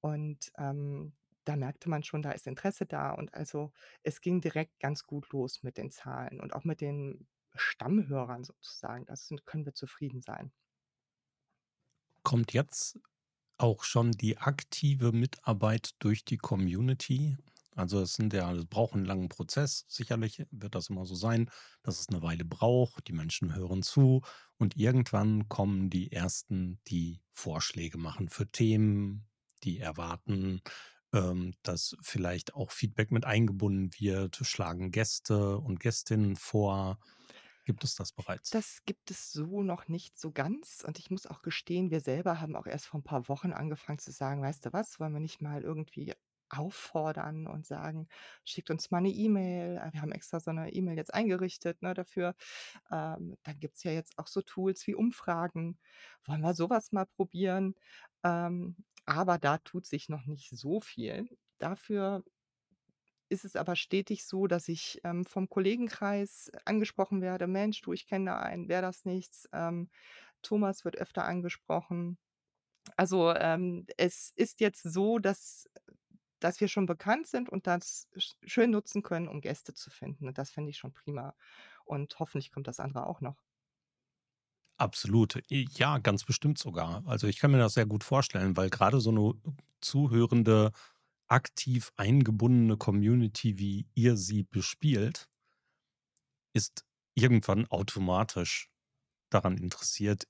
Und, 0.00 0.52
ähm, 0.58 1.14
da 1.44 1.56
merkte 1.56 1.90
man 1.90 2.02
schon, 2.04 2.22
da 2.22 2.32
ist 2.32 2.46
Interesse 2.48 2.86
da 2.86 3.12
und 3.12 3.34
also, 3.34 3.72
es 4.04 4.20
ging 4.22 4.40
direkt 4.42 4.80
ganz 4.80 5.04
gut 5.06 5.30
los 5.32 5.62
mit 5.64 5.78
den 5.78 5.90
Zahlen 5.90 6.40
und 6.40 6.54
auch 6.54 6.64
mit 6.64 6.80
den 6.82 7.28
Stammhörern 7.56 8.44
sozusagen. 8.44 9.06
Da 9.06 9.16
sind 9.16 9.46
können 9.46 9.66
wir 9.66 9.74
zufrieden 9.74 10.22
sein. 10.22 10.52
Kommt 12.24 12.52
jetzt 12.54 12.98
auch 13.58 13.84
schon 13.84 14.12
die 14.12 14.38
aktive 14.38 15.12
Mitarbeit 15.12 15.90
durch 16.00 16.24
die 16.24 16.36
Community? 16.38 17.36
Also, 17.74 18.00
es 18.00 18.14
sind 18.14 18.32
ja 18.32 18.52
es 18.54 18.64
braucht 18.66 18.94
'n 18.94 19.04
langen 19.04 19.28
Prozess. 19.28 19.84
Sicherlich 19.88 20.44
wird 20.50 20.74
das 20.74 20.88
immer 20.90 21.04
so 21.06 21.14
sein, 21.14 21.50
dass 21.82 22.00
es 22.00 22.08
'ne 22.10 22.22
Weile 22.22 22.44
braucht. 22.44 23.08
Die 23.08 23.12
Menschen 23.12 23.54
hören 23.54 23.82
zu 23.82 24.22
und 24.58 24.76
irgendwann 24.76 25.48
kommen 25.48 25.90
die 25.90 26.10
Ersten, 26.12 26.80
die 26.88 27.20
Vorschläge 27.32 27.98
machen 27.98 28.28
für 28.30 28.50
Themen, 28.50 29.26
die 29.64 29.78
erwarten, 29.78 30.62
ähm, 31.12 31.54
dass 31.62 31.96
vielleicht 32.02 32.54
auch 32.54 32.70
Feedback 32.72 33.10
mit 33.12 33.24
eingebunden 33.26 33.90
wird, 33.98 34.36
schlagen 34.42 34.90
Gäste 34.90 35.58
und 35.58 35.80
Gästinnen 35.80 36.36
vor. 36.36 36.98
Gibt 37.66 37.82
es 37.82 37.96
das 37.96 38.12
bereits? 38.12 38.52
Das 38.52 38.84
gibt 38.84 39.10
es 39.10 39.32
so 39.32 39.62
noch 39.64 39.88
nicht 39.88 40.18
so 40.18 40.30
ganz 40.30 40.84
und 40.86 40.98
ich 41.00 41.10
muss 41.10 41.26
auch 41.26 41.42
gestehen, 41.42 41.90
wir 41.90 42.00
selber 42.00 42.40
haben 42.40 42.54
auch 42.54 42.66
erst 42.66 42.86
vor 42.86 43.00
'n 43.00 43.02
paar 43.02 43.28
Wochen 43.28 43.52
angefangen 43.52 43.98
zu 43.98 44.12
sagen: 44.12 44.40
„Weißt 44.42 44.64
du 44.66 44.72
was, 44.72 45.00
wollen 45.00 45.12
wir 45.12 45.20
nicht 45.20 45.42
mal 45.42 45.62
irgendwie 45.62 46.14
auffordern 46.48 47.48
und 47.48 47.66
sagen: 47.66 48.06
‚Schickt 48.44 48.70
uns 48.70 48.92
mal 48.92 49.00
'ne 49.00 49.08
E-Mail.‘“ 49.10 49.78
Äh, 49.78 49.92
wir 49.92 50.00
haben 50.00 50.12
extra 50.12 50.38
so 50.38 50.52
'ne 50.52 50.72
E-Mail 50.72 50.96
jetzt 50.96 51.12
eingerichtet, 51.12 51.82
ne, 51.82 51.92
dafür. 51.94 52.36
Ähm, 52.92 53.36
dann 53.44 53.60
gibt's 53.60 53.84
ja 53.84 53.92
jetzt 53.92 54.18
auch 54.18 54.28
so 54.28 54.42
Tools 54.42 54.86
wie 54.88 54.94
Umfragen. 54.96 55.78
Wollen 56.24 56.42
wir 56.42 56.54
so 56.54 56.70
was 56.70 56.92
mal 56.92 57.06
probieren? 57.06 57.74
Ähm, 58.24 58.76
aber 59.06 59.38
da 59.38 59.58
tut 59.58 59.86
sich 59.86 60.08
noch 60.08 60.26
nicht 60.26 60.50
so 60.50 60.80
viel. 60.80 61.28
Dafür 61.58 62.24
ist 63.28 63.44
es 63.44 63.56
aber 63.56 63.76
stetig 63.76 64.24
so, 64.26 64.46
dass 64.46 64.68
ich, 64.68 65.00
ähm, 65.04 65.24
vom 65.24 65.48
Kollegenkreis 65.48 66.50
angesprochen 66.64 67.22
werde: 67.22 67.46
„Mensch, 67.46 67.80
du, 67.82 67.92
ich 67.92 68.06
kenne 68.06 68.26
da 68.32 68.38
einen, 68.40 68.68
wäre 68.68 68.82
das 68.82 69.04
nichts?“ 69.04 69.48
Ähm, 69.52 69.90
Thomas 70.42 70.84
wird 70.84 70.96
öfter 70.98 71.24
angesprochen. 71.26 72.18
Also, 72.96 73.32
ähm, 73.34 73.86
es 73.98 74.32
ist 74.36 74.60
jetzt 74.60 74.82
so, 74.84 75.18
dass 75.18 75.68
dass 76.40 76.60
wir 76.60 76.68
schon 76.68 76.86
bekannt 76.86 77.26
sind 77.28 77.48
und 77.50 77.66
das 77.66 78.08
sch 78.16 78.34
schön 78.44 78.70
nutzen 78.72 79.02
können, 79.02 79.28
um 79.28 79.40
Gäste 79.42 79.74
zu 79.74 79.90
finden 79.90 80.28
und 80.28 80.38
das 80.38 80.50
finde 80.50 80.70
ich 80.70 80.78
schon 80.78 80.92
prima 80.94 81.34
und 81.86 82.18
hoffentlich 82.20 82.52
kommt 82.52 82.68
das 82.68 82.80
andere 82.80 83.06
auch 83.06 83.20
noch. 83.22 83.42
Absolut. 84.78 85.40
Ja, 85.48 85.98
ganz 85.98 86.24
bestimmt 86.24 86.58
sogar. 86.58 87.02
Also, 87.06 87.26
ich 87.26 87.38
kann 87.38 87.50
mir 87.50 87.58
das 87.58 87.74
sehr 87.74 87.86
gut 87.86 88.04
vorstellen, 88.04 88.56
weil 88.58 88.68
grade 88.68 89.00
so 89.00 89.10
'ne 89.10 89.32
zuhörende, 89.80 90.72
aktiv 91.28 91.92
eingebundene 91.96 92.76
Community, 92.76 93.58
wie 93.58 93.88
ihr 93.94 94.16
sie 94.16 94.44
bespielt 94.44 95.28
ist 96.54 96.84
irgendwann 97.14 97.66
automatisch 97.66 98.70
daran 99.30 99.58
interessiert, 99.58 100.26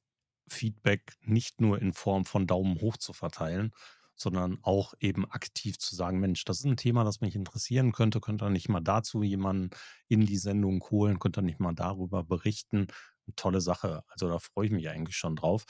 Feedback 0.48 1.16
nicht 1.22 1.61
nur 1.61 1.80
in 1.82 1.92
Form 1.94 2.24
von 2.24 2.46
Daumen 2.46 2.80
hoch 2.80 2.96
zu 2.98 3.12
verteilen, 3.12 3.72
sondern 4.16 4.59
auch 4.62 4.94
eben 5.00 5.30
aktiv 5.30 5.78
zu 5.78 5.96
sagen: 5.96 6.20
„Mensch, 6.20 6.44
das 6.44 6.59
ist 6.61 6.66
'n 6.66 6.76
Thema, 6.76 7.04
das 7.04 7.20
mich 7.22 7.37
interessieren 7.37 7.92
könnte. 7.92 8.20
Könnt 8.20 8.42
ihr 8.42 8.50
nicht 8.50 8.68
mal 8.68 8.80
dazu 8.80 9.22
jemanden 9.22 9.70
in 10.09 10.26
die 10.26 10.38
Sendung 10.38 10.82
holen? 10.90 11.18
Könnt 11.20 11.38
ihr 11.38 11.42
nicht 11.42 11.61
mal 11.61 11.74
darüber 11.74 12.24
berichten?“ 12.24 12.88
Tolle 13.37 13.61
Sache. 13.61 14.04
Also, 14.09 14.28
da 14.28 14.38
freue 14.40 14.66
ich 14.66 14.72
mich 14.72 14.88
eigentlich 14.88 15.16
schon 15.16 15.37
drauf. 15.37 15.64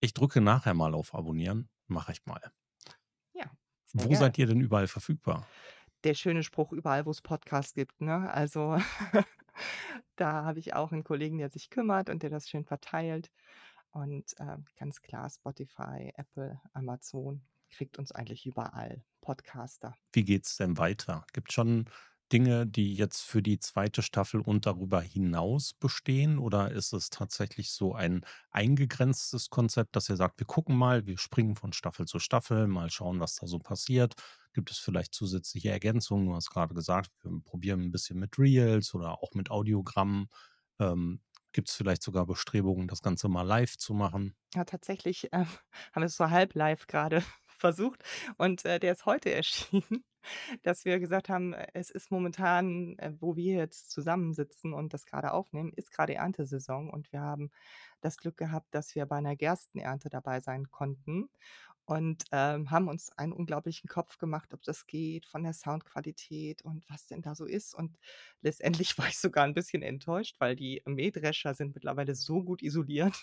Ich 0.00 0.14
drücke 0.14 0.40
nachher 0.42 0.74
mal 0.74 0.94
auf 0.94 1.14
Abonnieren, 1.14 1.70
mache 1.88 2.12
ich 2.12 2.24
mal. 2.26 2.52
Ja, 3.96 4.06
Wo 4.06 4.08
gerne. 4.08 4.28
seid 4.28 4.38
ihr 4.38 4.46
denn 4.46 4.60
überall 4.62 4.86
verfügbar? 4.88 5.52
Der 6.04 6.14
schöne 6.14 6.42
Spruch: 6.42 6.72
„Überall, 6.72 7.06
wo's 7.06 7.22
Podcasts 7.22 7.74
gibt“, 7.74 8.00
ne? 8.00 8.30
Also, 8.32 8.76
da 10.16 10.44
habe 10.44 10.58
ich 10.60 10.74
auch 10.74 10.92
'n 10.92 11.04
Kollegen, 11.04 11.38
der 11.38 11.50
sich 11.50 11.70
kümmert 11.70 12.08
und 12.10 12.22
der 12.22 12.30
das 12.30 12.48
schön 12.48 12.64
verteilt. 12.64 13.30
Und, 13.90 14.34
ähm, 14.40 14.64
ganz 14.76 15.02
klar 15.02 15.30
Spotify, 15.30 16.12
Apple, 16.16 16.60
Amazon, 16.72 17.42
kriegt 17.70 17.98
uns 17.98 18.12
eigentlich 18.12 18.46
überall, 18.46 19.04
Podcaster. 19.20 19.96
Wie 20.12 20.24
geht's 20.24 20.56
denn 20.56 20.78
weiter? 20.78 21.26
Gibt's 21.32 21.54
schon 21.54 21.88
Dinge, 22.32 22.66
die 22.66 22.94
jetzt 22.94 23.22
für 23.22 23.42
die 23.42 23.58
2. 23.58 24.02
Staffel 24.02 24.40
und 24.40 24.66
darüber 24.66 25.00
hinaus 25.00 25.72
bestehen? 25.74 26.38
Oder 26.38 26.70
ist 26.72 26.92
es 26.92 27.10
tatsächlich 27.10 27.70
so 27.72 27.94
ein 27.94 28.24
eingegrenztes 28.50 29.50
Konzept, 29.50 29.96
dass 29.96 30.08
ihr 30.10 30.16
sagt: 30.16 30.38
„Wir 30.40 30.46
gucken 30.46 30.76
mal, 30.76 31.06
wir 31.06 31.18
springen 31.18 31.56
von 31.56 31.72
Staffel 31.72 32.06
zu 32.06 32.18
Staffel, 32.18 32.66
mal 32.68 32.90
schauen, 32.90 33.20
was 33.20 33.36
da 33.36 33.46
so 33.46 33.58
passiert?“ 33.58 34.14
Gibt 34.52 34.70
es 34.70 34.78
vielleicht 34.78 35.14
zusätzliche 35.14 35.70
Ergänzungen? 35.70 36.26
Du 36.26 36.34
hast 36.34 36.50
grade 36.50 36.74
gesagt, 36.74 37.10
wir 37.22 37.40
probieren 37.44 37.80
'n 37.84 37.90
bisschen 37.92 38.18
mit 38.18 38.38
Reels 38.38 38.94
oder 38.94 39.22
auch 39.22 39.32
mit 39.34 39.50
Audiogrammen. 39.50 40.28
Ähm, 40.80 41.22
gibt's 41.52 41.74
vielleicht 41.74 42.02
sogar 42.02 42.26
Bestrebungen, 42.26 42.88
das 42.88 43.02
Ganze 43.02 43.28
mal 43.28 43.42
live 43.42 43.76
zu 43.78 43.94
machen? 43.94 44.36
Ja, 44.54 44.64
tatsächlich, 44.64 45.32
äh, 45.32 45.44
haben 45.92 46.02
wir's 46.02 46.16
so 46.16 46.30
halb 46.30 46.54
live 46.54 46.86
grade 46.86 47.22
versucht 47.58 48.02
und, 48.38 48.64
äh, 48.64 48.78
der 48.80 48.92
ist 48.92 49.04
heute 49.06 49.32
erschienen, 49.32 50.04
dass 50.62 50.84
wir 50.84 51.00
gesagt 51.00 51.28
haben, 51.28 51.52
äh, 51.54 51.66
es 51.74 51.90
ist 51.90 52.10
momentan, 52.10 52.98
äh, 52.98 53.12
wo 53.20 53.36
wir 53.36 53.56
jetzt 53.56 53.90
zusammensitzen 53.90 54.72
und 54.74 54.94
das 54.94 55.06
grade 55.06 55.32
aufnehmen, 55.32 55.72
ist 55.74 55.90
grade 55.92 56.14
Erntesaison 56.14 56.90
und 56.90 57.12
wir 57.12 57.20
haben 57.20 57.50
das 58.00 58.16
Glück 58.18 58.36
gehabt, 58.36 58.74
dass 58.74 58.94
wir 58.94 59.06
bei 59.06 59.20
'ner 59.20 59.36
Gerstenernte 59.36 60.08
dabei 60.10 60.40
sein 60.40 60.70
konnten 60.70 61.28
und, 61.86 62.24
ähm, 62.32 62.70
haben 62.70 62.88
uns 62.88 63.10
einen 63.16 63.32
unglaublichen 63.32 63.88
Kopf 63.88 64.18
gemacht, 64.18 64.52
ob 64.54 64.62
das 64.62 64.86
geht 64.86 65.26
von 65.26 65.42
der 65.42 65.54
Soundqualität 65.54 66.62
und 66.62 66.84
was 66.90 67.06
denn 67.06 67.22
da 67.22 67.34
so 67.34 67.46
ist. 67.46 67.74
Und 67.74 67.96
letztendlich 68.42 68.96
war 68.98 69.08
ich 69.08 69.18
sogar 69.18 69.44
'n 69.46 69.54
bisschen 69.54 69.82
enttäuscht, 69.82 70.36
weil 70.40 70.56
die 70.56 70.82
Mähdrescher 70.86 71.54
sind 71.54 71.74
mittlerweile 71.74 72.14
so 72.14 72.42
gut 72.44 72.62
isoliert, 72.62 73.14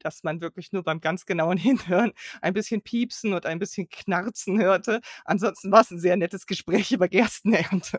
dass 0.00 0.22
man 0.24 0.40
wirklich 0.40 0.72
nur 0.72 0.82
beim 0.84 1.00
ganz 1.00 1.26
genauen 1.26 1.58
Hinhören 1.58 2.12
ein 2.42 2.54
bisschen 2.54 2.82
Piepsen 2.82 3.32
und 3.34 3.46
ein 3.46 3.58
bisschen 3.58 3.88
Knarzen 3.88 4.60
hörte. 4.60 5.00
Ansonsten 5.24 5.72
war's 5.72 5.90
'n 5.90 5.98
sehr 6.00 6.16
nettes 6.16 6.46
Gespräch 6.46 6.92
über 6.92 7.08
Gerstenernte. 7.08 7.98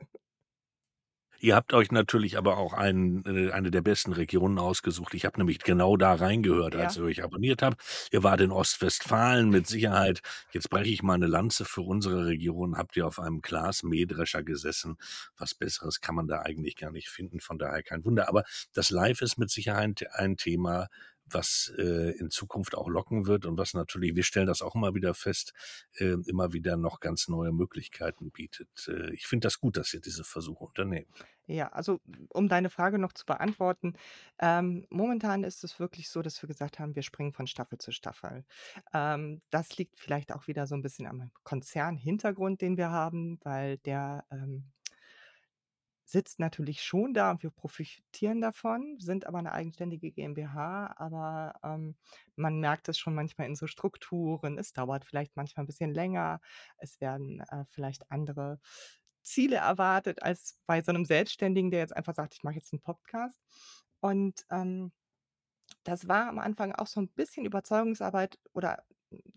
Ihr 1.40 1.56
habt 1.56 1.74
euch 1.74 1.92
natürlich 1.92 2.36
aber 2.38 2.58
auch 2.58 2.74
einen 2.74 3.24
äh, 3.26 3.52
eine 3.52 3.70
der 3.70 3.82
besten 3.82 4.12
Regionen 4.14 4.58
ausgesucht. 4.58 5.14
Ich 5.14 5.24
habe 5.26 5.38
nämlich 5.40 5.60
genau 5.60 5.96
da 5.96 6.16
reingehört, 6.16 6.76
als 6.76 6.96
Ja. 6.96 6.98
ihr 6.98 7.04
euch 7.04 7.24
abonniert 7.24 7.62
habt. 7.62 7.80
Ihr 8.12 8.24
wart 8.24 8.42
in 8.42 8.52
Ostwestfalen 8.52 9.50
mit 9.50 9.68
Sicherheit. 9.68 10.22
Jetzt 10.52 10.70
breche 10.72 10.90
ich 10.90 11.04
mal 11.04 11.18
'ne 11.20 11.28
Lanze 11.28 11.66
für 11.66 11.82
unsere 11.82 12.26
Region. 12.26 12.76
Habt 12.78 12.98
ihr 12.98 13.06
auf 13.06 13.20
einem 13.20 13.42
Glas-Mähdrescher 13.42 14.42
gesessen. 14.44 14.98
Was 15.38 15.54
Besseres 15.54 16.02
kann 16.02 16.16
man 16.16 16.28
da 16.28 16.42
eigentlich 16.42 16.76
gar 16.76 16.92
nicht 16.92 17.10
finden, 17.10 17.40
von 17.40 17.60
daher 17.60 17.84
kein 17.84 18.04
Wunder. 18.04 18.30
Aber 18.30 18.44
das 18.74 18.90
Live 18.90 19.22
ist 19.22 19.38
mit 19.38 19.52
Sicherheit 19.52 20.06
ein 20.14 20.38
Thema, 20.38 20.88
was, 21.32 21.74
äh, 21.78 22.12
in 22.18 22.30
Zukunft 22.30 22.76
auch 22.76 22.88
locken 22.90 23.28
wird 23.28 23.46
und 23.46 23.58
was 23.58 23.74
natürlich 23.74 24.16
wir 24.16 24.24
stellen 24.24 24.48
das 24.48 24.62
auch 24.62 24.76
immer 24.76 24.96
wieder 24.96 25.14
fest, 25.14 25.54
äh, 25.96 26.16
immer 26.28 26.54
wieder 26.54 26.78
noch 26.78 27.00
ganz 27.00 27.28
neue 27.28 27.52
Möglichkeiten 27.52 28.32
bietet. 28.32 28.70
Äh, 28.88 29.14
ich 29.14 29.28
finde 29.28 29.48
das 29.48 29.60
gut, 29.60 29.78
dass 29.78 29.94
ihr 29.94 30.02
diese 30.02 30.24
Versuche 30.24 30.64
unternehmt. 30.66 31.28
Ja, 31.50 31.70
also, 31.70 32.02
um 32.34 32.50
deine 32.50 32.70
Frage 32.70 33.00
noch 33.00 33.14
zu 33.14 33.26
beantworten, 33.26 33.94
ähm, 34.38 34.86
momentan 34.90 35.46
ist 35.46 35.64
es 35.64 35.80
wirklich 35.80 36.10
so, 36.10 36.22
dass 36.22 36.42
wir 36.44 36.48
gesagt 36.48 36.78
haben, 36.78 36.94
wir 36.96 37.04
springen 37.04 37.32
von 37.32 37.48
Staffel 37.48 37.78
zu 37.78 37.92
Staffel. 37.94 38.44
Ähm, 38.94 39.42
das 39.50 39.78
liegt 39.78 39.98
vielleicht 39.98 40.34
auch 40.34 40.48
wieder 40.48 40.68
so 40.68 40.76
'n 40.76 40.82
bisschen 40.82 41.08
am 41.08 41.32
Konzernhintergrund, 41.44 42.60
den 42.62 42.76
wir 42.76 42.90
haben, 42.92 43.40
weil 43.44 43.78
der, 43.80 44.26
ähm 44.30 44.72
sitzt 46.08 46.40
natürlich 46.40 46.84
schon 46.84 47.14
da 47.16 47.32
und 47.32 47.44
wir 47.44 47.52
profitieren 47.52 48.42
davon, 48.42 48.98
sind 49.00 49.28
aber 49.28 49.42
'ne 49.44 49.54
eigenständige 49.54 50.12
GmbH, 50.12 50.96
aber, 50.98 51.54
ähm, 51.64 51.98
man 52.38 52.60
merkt 52.62 52.90
es 52.90 53.00
schon 53.00 53.16
manchmal 53.16 53.48
in 53.48 53.56
so 53.58 53.68
Strukturen. 53.68 54.58
Es 54.60 54.74
dauert 54.74 55.06
vielleicht 55.06 55.36
manchmal 55.38 55.66
'n 55.66 55.68
bisschen 55.68 55.94
länger. 55.94 56.42
Es 56.78 57.02
werden, 57.02 57.42
äh, 57.42 57.66
vielleicht 57.68 58.12
andere 58.12 58.60
Ziele 59.24 59.58
erwartet 59.58 60.24
als 60.24 60.58
bei 60.68 60.82
so 60.82 60.92
'nem 60.94 61.06
Selbstständigen, 61.06 61.72
der 61.72 61.82
jetzt 61.82 61.96
einfach 61.98 62.16
sagt: 62.16 62.36
„Ich 62.36 62.44
mache 62.44 62.56
jetzt 62.56 62.74
'n 62.74 62.82
Podcast.“ 62.82 63.40
Und, 64.02 64.46
ähm, 64.52 64.94
das 65.86 66.08
war 66.10 66.30
am 66.30 66.40
Anfang 66.40 66.74
auch 66.74 66.88
so 66.88 67.02
'n 67.02 67.10
bisschen 67.10 67.46
Überzeugungsarbeit 67.46 68.40
oder 68.54 68.86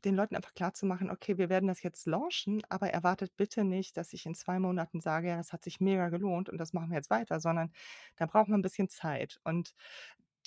den 0.04 0.16
Leuten 0.16 0.36
einfach 0.36 0.54
klarzumachen: 0.54 1.10
„Okay, 1.10 1.38
wir 1.38 1.48
werden 1.50 1.68
das 1.68 1.82
jetzt 1.82 2.06
launchen, 2.06 2.62
aber 2.70 2.90
erwartet 2.90 3.36
bitte 3.36 3.64
nicht, 3.64 3.96
dass 3.96 4.12
ich 4.12 4.26
in 4.26 4.34
2 4.34 4.58
Monaten 4.60 5.00
sage: 5.00 5.28
‚Ja, 5.28 5.36
das 5.36 5.52
hat 5.52 5.64
sich 5.64 5.80
mega 5.80 6.08
gelohnt 6.10 6.48
und 6.50 6.58
das 6.58 6.72
machen 6.72 6.90
wir 6.90 6.96
jetzt 6.96 7.10
weiter’, 7.10 7.40
sondern 7.40 7.72
da 8.16 8.26
braucht 8.26 8.48
man 8.48 8.60
'n 8.60 8.62
bisschen 8.62 8.88
Zeit.“ 8.88 9.40
Und 9.44 9.74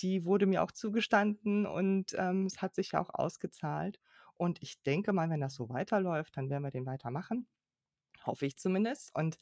die 0.00 0.24
wurde 0.24 0.46
mir 0.46 0.62
auch 0.64 0.72
zugestanden 0.72 1.66
und, 1.66 2.14
ähm, 2.18 2.46
es 2.46 2.62
hat 2.62 2.74
sich 2.74 2.92
ja 2.92 3.00
auch 3.00 3.10
ausgezahlt. 3.14 4.00
Und 4.36 4.62
ich 4.62 4.82
denke 4.82 5.12
mal, 5.12 5.30
wenn 5.30 5.40
das 5.40 5.54
so 5.54 5.68
weiterläuft, 5.70 6.36
dann 6.36 6.50
werden 6.50 6.64
wir 6.64 6.70
den 6.72 6.86
weitermachen, 6.86 7.46
hoffe 8.26 8.46
ich 8.46 8.58
zumindest. 8.58 9.14
Und, 9.16 9.38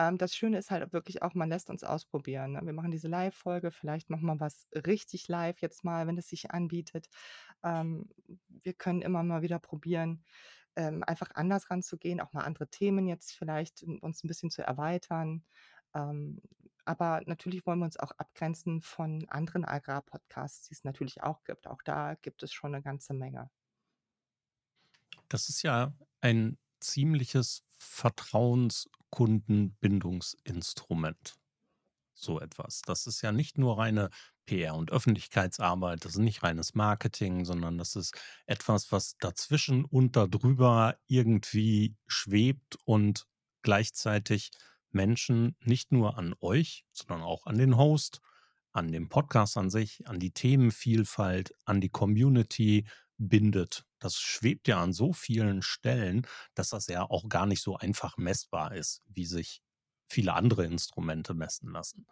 ähm, 0.00 0.18
das 0.18 0.34
Schöne 0.36 0.58
ist 0.58 0.72
halt 0.72 0.92
wirklich 0.94 1.22
auch, 1.22 1.34
man 1.34 1.50
lässt 1.50 1.70
uns 1.70 1.84
ausprobieren, 1.84 2.54
ne? 2.54 2.62
Wir 2.64 2.74
machen 2.74 2.92
diese 2.92 3.08
Live-Folge, 3.08 3.72
vielleicht 3.72 4.10
machen 4.10 4.26
wir 4.26 4.40
was 4.40 4.68
richtig 4.74 5.28
live 5.28 5.60
jetzt 5.62 5.84
mal, 5.84 6.08
wenn 6.08 6.18
es 6.18 6.28
sich 6.30 6.52
anbietet. 6.52 7.08
Ähm, 7.64 8.10
wir 8.48 8.74
können 8.74 9.02
immer 9.02 9.22
mal 9.24 9.42
wieder 9.42 9.60
probieren, 9.60 10.24
ähm, 10.76 11.04
einfach 11.04 11.30
anders 11.34 11.70
ranzugehen, 11.70 12.20
auch 12.20 12.32
mal 12.34 12.44
andere 12.44 12.68
Themen 12.70 13.06
jetzt 13.08 13.32
vielleicht 13.34 13.82
uns 13.84 14.24
'n 14.24 14.28
bisschen 14.28 14.50
zu 14.50 14.62
erweitern. 14.62 15.44
Ähm, 15.94 16.42
aber 16.86 17.22
natürlich 17.26 17.66
wollen 17.66 17.80
wir 17.80 17.86
uns 17.86 17.98
auch 17.98 18.12
abgrenzen 18.12 18.82
von 18.82 19.26
anderen 19.30 19.64
Agrarpodcasts, 19.66 20.68
die 20.68 20.74
es 20.74 20.84
natürlich 20.84 21.22
auch 21.24 21.44
gibt. 21.44 21.66
Auch 21.68 21.82
da 21.84 22.14
gibt 22.16 22.42
es 22.44 22.52
schon 22.52 22.72
'ne 22.72 22.82
ganze 22.82 23.14
Menge. 23.14 23.50
Das 25.28 25.48
ist 25.48 25.62
ja 25.62 25.94
ein 26.20 26.58
ziemliches 26.80 27.64
Vertrauenskundenbindungsinstrument, 29.10 31.34
so 32.14 32.40
etwas. 32.40 32.82
Das 32.82 33.06
ist 33.06 33.22
ja 33.22 33.32
nicht 33.32 33.58
nur 33.58 33.78
reine 33.78 34.10
PR 34.46 34.74
und 34.74 34.90
Öffentlichkeitsarbeit, 34.90 36.04
das 36.04 36.12
ist 36.12 36.18
nicht 36.18 36.42
reines 36.42 36.74
Marketing, 36.74 37.44
sondern 37.44 37.78
das 37.78 37.96
ist 37.96 38.14
etwas, 38.46 38.92
was 38.92 39.16
dazwischen 39.18 39.84
und 39.84 40.16
da 40.16 40.26
drüber 40.26 40.96
irgendwie 41.06 41.96
schwebt 42.06 42.76
und 42.84 43.26
gleichzeitig 43.62 44.50
Menschen 44.90 45.56
nicht 45.60 45.92
nur 45.92 46.18
an 46.18 46.34
euch, 46.40 46.84
sondern 46.92 47.22
auch 47.22 47.46
an 47.46 47.58
den 47.58 47.76
Host, 47.76 48.20
an 48.72 48.90
den 48.90 49.08
Podcast 49.08 49.56
an 49.56 49.70
sich, 49.70 50.06
an 50.08 50.18
die 50.18 50.32
Themenvielfalt, 50.32 51.54
an 51.64 51.80
die 51.80 51.90
Community 51.90 52.86
bindet. 53.28 53.84
Das 54.00 54.16
schwebt 54.18 54.68
ja 54.68 54.82
an 54.82 54.92
so 54.92 55.12
vielen 55.12 55.62
Stellen, 55.62 56.26
dass 56.54 56.70
das 56.70 56.86
ja 56.88 57.04
auch 57.08 57.28
gar 57.28 57.46
nicht 57.46 57.62
so 57.62 57.76
einfach 57.76 58.16
messbar 58.18 58.74
ist, 58.74 59.02
wie 59.08 59.26
sich 59.26 59.62
viele 60.08 60.34
andere 60.34 60.64
Instrumente 60.66 61.34
messen 61.34 61.70
lassen. 61.72 62.06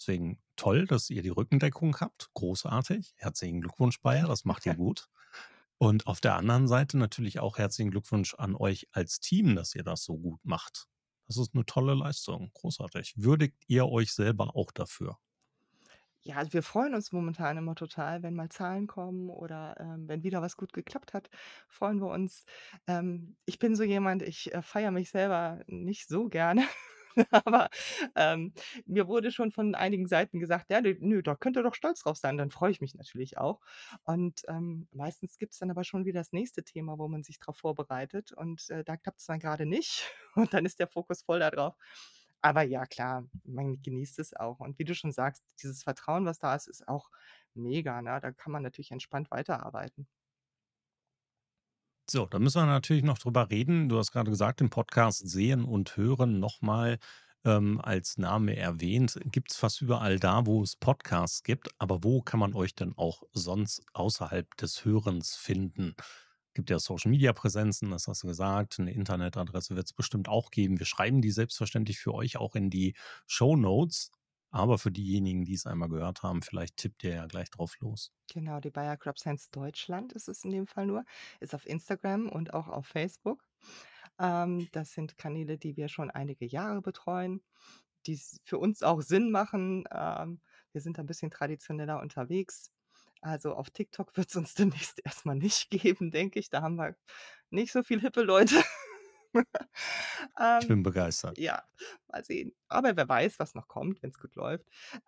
Deswegen 0.00 0.42
toll, 0.56 0.86
dass 0.86 1.10
ihr 1.10 1.22
die 1.22 1.28
Rückendeckung 1.30 1.96
habt, 2.00 2.30
großartig. 2.34 3.14
Herzlichen 3.16 3.60
Glückwunsch 3.60 4.00
bei, 4.02 4.20
das 4.22 4.44
macht 4.44 4.66
ihr 4.66 4.74
gut. 4.76 5.08
Und 5.78 6.06
auf 6.06 6.20
der 6.20 6.36
anderen 6.36 6.68
Seite 6.68 6.98
natürlich 6.98 7.40
auch 7.40 7.58
herzlichen 7.58 7.90
Glückwunsch 7.90 8.34
an 8.34 8.54
euch 8.56 8.88
als 8.92 9.20
Team, 9.20 9.56
dass 9.56 9.74
ihr 9.74 9.82
das 9.84 10.04
so 10.04 10.16
gut 10.18 10.40
macht. 10.44 10.86
Das 11.26 11.36
ist 11.38 11.54
'ne 11.54 11.64
tolle 11.66 11.94
Leistung, 11.94 12.50
großartig. 12.54 13.14
Würdigt 13.16 13.56
ihr 13.68 13.86
euch 13.88 14.12
selber 14.12 14.56
auch 14.56 14.72
dafür? 14.72 15.18
Ja, 16.26 16.36
also, 16.36 16.54
wir 16.54 16.62
freuen 16.62 16.94
uns 16.94 17.12
momentan 17.12 17.58
immer 17.58 17.74
total, 17.74 18.22
wenn 18.22 18.34
mal 18.34 18.48
Zahlen 18.48 18.86
kommen 18.86 19.28
oder, 19.28 19.76
ähm, 19.78 20.08
wenn 20.08 20.22
wieder 20.22 20.40
was 20.40 20.56
gut 20.56 20.72
geklappt 20.72 21.12
hat, 21.12 21.28
freuen 21.68 22.00
wir 22.00 22.08
uns. 22.08 22.44
Ähm, 22.86 23.36
ich 23.44 23.58
bin 23.58 23.76
so 23.76 23.82
jemand, 23.82 24.22
ich, 24.22 24.54
äh, 24.54 24.62
feiere 24.62 24.90
mich 24.90 25.10
selber 25.10 25.60
nicht 25.66 26.08
so 26.08 26.28
gerne, 26.28 26.62
Aber, 27.46 27.70
ähm, 28.16 28.52
mir 28.86 29.06
wurde 29.08 29.30
schon 29.32 29.52
von 29.52 29.74
einigen 29.76 30.06
Seiten 30.08 30.40
gesagt: 30.40 30.70
„Ja, 30.70 30.80
nö 30.80 30.96
nö, 31.00 31.22
da 31.22 31.36
könnt 31.36 31.56
ihr 31.56 31.62
doch 31.62 31.74
stolz 31.76 32.00
drauf 32.02 32.16
sein.“ 32.16 32.36
Dann 32.38 32.50
freue 32.50 32.72
ich 32.72 32.80
mich 32.80 32.94
natürlich 32.96 33.38
auch. 33.38 33.60
Und, 34.04 34.42
ähm, 34.48 34.88
meistens 34.92 35.38
gibt's 35.38 35.58
dann 35.58 35.70
aber 35.70 35.84
schon 35.84 36.06
wieder 36.06 36.20
das 36.20 36.32
nächste 36.32 36.64
Thema, 36.64 36.98
wo 36.98 37.08
man 37.08 37.22
sich 37.22 37.38
drauf 37.40 37.56
vorbereitet 37.58 38.32
und, 38.32 38.68
äh, 38.70 38.84
da 38.84 38.96
klappt's 38.96 39.26
dann 39.26 39.38
grade 39.40 39.66
nicht 39.66 40.10
und 40.36 40.54
dann 40.54 40.66
ist 40.66 40.80
der 40.80 40.88
Fokus 40.88 41.22
voll 41.22 41.40
da 41.40 41.50
drauf. 41.50 41.76
Aber 42.44 42.62
ja, 42.62 42.84
klar, 42.86 43.26
man 43.44 43.80
genießt 43.82 44.18
es 44.18 44.34
auch. 44.34 44.60
Und 44.60 44.78
wie 44.78 44.84
du 44.84 44.94
schon 44.94 45.12
sagst, 45.12 45.42
dieses 45.62 45.82
Vertrauen, 45.82 46.26
was 46.26 46.38
da 46.38 46.54
ist, 46.54 46.66
ist 46.68 46.86
auch 46.88 47.10
mega, 47.54 48.02
ne? 48.02 48.20
Da 48.20 48.32
kann 48.32 48.52
man 48.52 48.62
natürlich 48.62 48.90
entspannt 48.92 49.30
weiterarbeiten. 49.30 50.06
So, 52.10 52.26
da 52.26 52.38
müssen 52.38 52.60
wir 52.60 52.66
natürlich 52.66 53.02
noch 53.02 53.18
drüber 53.18 53.50
reden. 53.50 53.88
Du 53.88 53.98
hast 53.98 54.12
gerade 54.12 54.30
gesagt, 54.30 54.60
im 54.60 54.68
Podcast 54.70 55.26
Sehen 55.26 55.64
und 55.64 55.96
Hören 55.96 56.38
nochmal 56.38 56.98
ähm, 57.44 57.80
als 57.80 58.18
Name 58.18 58.56
erwähnt. 58.56 59.18
Gibt 59.24 59.50
es 59.52 59.56
fast 59.56 59.80
überall 59.80 60.18
da, 60.18 60.44
wo 60.46 60.62
es 60.62 60.76
Podcasts 60.76 61.42
gibt. 61.42 61.70
Aber 61.78 62.04
wo 62.04 62.20
kann 62.20 62.40
man 62.40 62.54
euch 62.54 62.74
denn 62.74 62.92
auch 62.96 63.22
sonst 63.32 63.82
außerhalb 63.94 64.54
des 64.58 64.84
Hörens 64.84 65.34
finden? 65.36 65.94
Gibt 66.54 66.70
ja 66.70 66.78
Social-Media-Präsenzen, 66.78 67.90
das 67.90 68.06
hast 68.06 68.22
du 68.22 68.28
gesagt. 68.28 68.78
Eine 68.78 68.92
Internetadresse 68.92 69.74
wird 69.76 69.86
es 69.86 69.92
bestimmt 69.92 70.28
auch 70.28 70.50
geben. 70.50 70.78
Wir 70.78 70.86
schreiben 70.86 71.20
die 71.20 71.30
selbstverständlich 71.32 71.98
für 71.98 72.14
euch 72.14 72.36
auch 72.36 72.54
in 72.54 72.70
die 72.70 72.94
Show 73.26 73.56
Notes. 73.56 74.10
Aber 74.50 74.78
für 74.78 74.92
diejenigen, 74.92 75.44
die 75.44 75.54
es 75.54 75.66
einmal 75.66 75.88
gehört 75.88 76.22
haben, 76.22 76.42
vielleicht 76.42 76.76
tippt 76.76 77.02
ihr 77.02 77.10
ja 77.14 77.26
gleich 77.26 77.50
drauf 77.50 77.76
los. 77.80 78.10
Genau, 78.30 78.58
die 78.60 78.70
Bayer 78.70 78.96
Crop 78.96 79.18
Science 79.18 79.50
Deutschland 79.50 80.12
ist 80.12 80.28
es 80.28 80.44
in 80.44 80.50
dem 80.50 80.66
Fall 80.66 80.86
nur. 80.86 81.04
Ist 81.40 81.54
auf 81.54 81.66
Instagram 81.66 82.28
und 82.28 82.54
auch 82.54 82.68
auf 82.68 82.86
Facebook. 82.86 83.44
Ähm, 84.18 84.68
das 84.72 84.92
sind 84.94 85.18
Kanäle, 85.18 85.58
die 85.58 85.76
wir 85.76 85.88
schon 85.88 86.10
einige 86.10 86.46
Jahre 86.46 86.82
betreuen, 86.82 87.42
die 88.06 88.18
für 88.44 88.58
uns 88.58 88.82
auch 88.82 89.02
Sinn 89.02 89.30
machen. 89.30 89.84
Ähm, 89.92 90.40
wir 90.72 90.80
sind 90.82 90.98
da 90.98 91.02
'n 91.02 91.06
bisschen 91.06 91.30
traditioneller 91.30 92.00
unterwegs. 92.00 92.72
Also, 93.24 93.54
auf 93.54 93.70
TikTok 93.70 94.16
wird's 94.18 94.36
uns 94.36 94.54
demnächst 94.54 95.00
erst 95.04 95.24
mal 95.26 95.34
nicht 95.34 95.70
geben, 95.70 96.10
denke 96.10 96.38
ich. 96.38 96.50
Da 96.50 96.62
haben 96.62 96.76
wir 96.76 96.96
nicht 97.50 97.72
so 97.72 97.82
viel 97.82 98.00
hippe 98.00 98.22
Leute. 98.22 98.56
Ich 100.58 100.66
Ähm, 100.66 100.68
bin 100.68 100.82
begeistert. 100.82 101.38
ja, 101.38 101.64
mal 102.08 102.24
sehen. 102.24 102.54
Aber 102.68 102.96
wer 102.96 103.08
weiß, 103.08 103.38
was 103.40 103.54
noch 103.54 103.68
kommt, 103.68 104.02
wenn's 104.02 104.18
gut 104.18 104.34
läuft. 104.36 104.66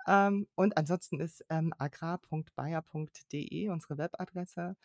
Ähm, 0.08 0.48
und 0.56 0.76
ansonsten 0.78 1.20
ist, 1.20 1.44
ähm, 1.50 1.74
agrar.bayer.de 1.78 3.68
unsere 3.70 3.98
Webadresse. 3.98 4.76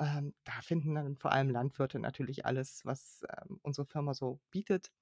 Ähm, 0.00 0.34
da 0.44 0.52
finden 0.62 0.94
dann 0.96 1.16
vor 1.18 1.32
allem 1.32 1.50
Landwirte 1.50 1.98
natürlich 2.00 2.46
alles, 2.46 2.84
was, 2.86 3.22
ähm, 3.30 3.60
unsere 3.62 3.86
Firma 3.86 4.14
so 4.14 4.40
bietet. 4.50 4.92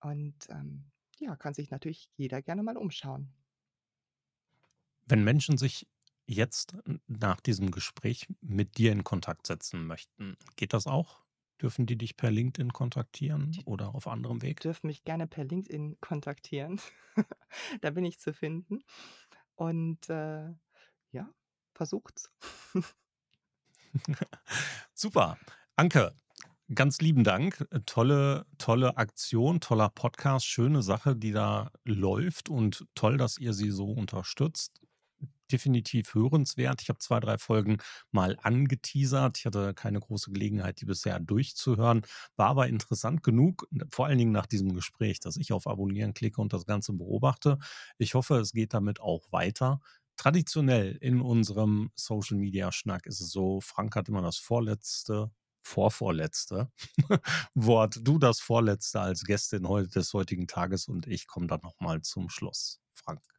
Und, 0.00 0.48
ähm, 0.50 0.92
ja, 1.18 1.36
kann 1.36 1.54
sich 1.54 1.70
natürlich 1.70 2.10
jeder 2.16 2.42
gerne 2.42 2.62
mal 2.64 2.76
umschauen. 2.78 3.34
Wenn 5.06 5.24
Menschen 5.24 5.58
sich 5.58 5.86
jetzt 6.26 6.76
nach 7.06 7.40
diesem 7.40 7.70
Gespräch 7.70 8.26
mit 8.40 8.78
dir 8.78 8.92
in 8.92 9.04
Kontakt 9.04 9.46
setzen 9.46 9.86
möchten, 9.86 10.36
geht 10.56 10.72
das 10.72 10.86
auch? 10.86 11.22
Dürfen 11.62 11.86
die 11.86 11.96
dich 11.96 12.16
per 12.16 12.30
LinkedIn 12.30 12.72
kontaktieren 12.72 13.58
oder 13.64 13.94
auf 13.94 14.06
anderem 14.06 14.42
Weg? 14.42 14.60
dürfen 14.60 14.88
mich 14.88 15.04
gerne 15.04 15.26
per 15.26 15.44
LinkedIn 15.44 15.98
kontaktieren. 16.00 16.80
Da 17.80 17.90
bin 17.90 18.04
ich 18.04 18.18
zu 18.18 18.34
finden. 18.34 18.82
Und, 19.54 20.10
äh, 20.10 20.52
ja, 21.12 21.30
versucht's. 21.72 22.32
Super. 24.94 25.38
Anke, 25.76 26.14
ganz 26.74 27.00
lieben 27.00 27.24
Dank. 27.24 27.66
Tolle 27.86 28.46
tolle 28.58 28.96
Aktion, 28.96 29.60
toller 29.60 29.88
Podcast, 29.88 30.46
schöne 30.46 30.82
Sache, 30.82 31.16
die 31.16 31.32
da 31.32 31.70
läuft 31.84 32.48
und 32.48 32.86
toll, 32.94 33.16
dass 33.16 33.38
ihr 33.38 33.52
sie 33.52 33.70
so 33.70 33.92
unterstützt. 33.92 34.83
Definitiv 35.52 36.14
hörenswert. 36.14 36.80
Ich 36.82 36.88
habe 36.88 36.98
2, 36.98 37.20
3 37.20 37.38
Folgen 37.38 37.76
mal 38.10 38.36
angeteasert. 38.42 39.38
Ich 39.38 39.46
hatte 39.46 39.74
keine 39.74 40.00
große 40.00 40.30
Gelegenheit, 40.32 40.80
die 40.80 40.86
bisher 40.86 41.20
durchzuhören, 41.20 42.02
war 42.36 42.48
aber 42.48 42.66
interessant 42.68 43.22
genug, 43.22 43.68
vor 43.90 44.06
allen 44.06 44.18
Dingen 44.18 44.32
nach 44.32 44.46
diesem 44.46 44.74
Gespräch, 44.74 45.20
dass 45.20 45.36
ich 45.36 45.52
auf 45.52 45.66
Abonnieren 45.66 46.14
klicke 46.14 46.40
und 46.40 46.52
das 46.52 46.64
Ganze 46.66 46.92
beobachte. 46.94 47.58
Ich 47.98 48.14
hoffe, 48.14 48.36
es 48.38 48.52
geht 48.52 48.72
damit 48.74 49.00
auch 49.00 49.30
weiter. 49.32 49.80
Traditionell 50.16 50.96
in 51.00 51.20
unserem 51.20 51.90
Social-Media-Schnack 51.96 53.06
ist 53.06 53.20
es 53.20 53.30
so, 53.30 53.60
Frank 53.60 53.96
hat 53.96 54.08
immer 54.08 54.22
das 54.22 54.38
vorletzte 54.38 55.30
vorvorletzte 55.66 56.70
Wort. 57.54 57.98
Du 58.02 58.18
das 58.18 58.40
Vorletzte 58.40 59.00
als 59.00 59.24
Gästin 59.24 59.62
des 59.64 60.12
heutigen 60.12 60.46
Tages 60.46 60.88
und 60.88 61.06
ich 61.06 61.26
komme 61.26 61.46
dann 61.46 61.60
noch 61.62 61.80
mal 61.80 62.02
zum 62.02 62.28
Schluss. 62.28 62.80
Frank. 62.92 63.33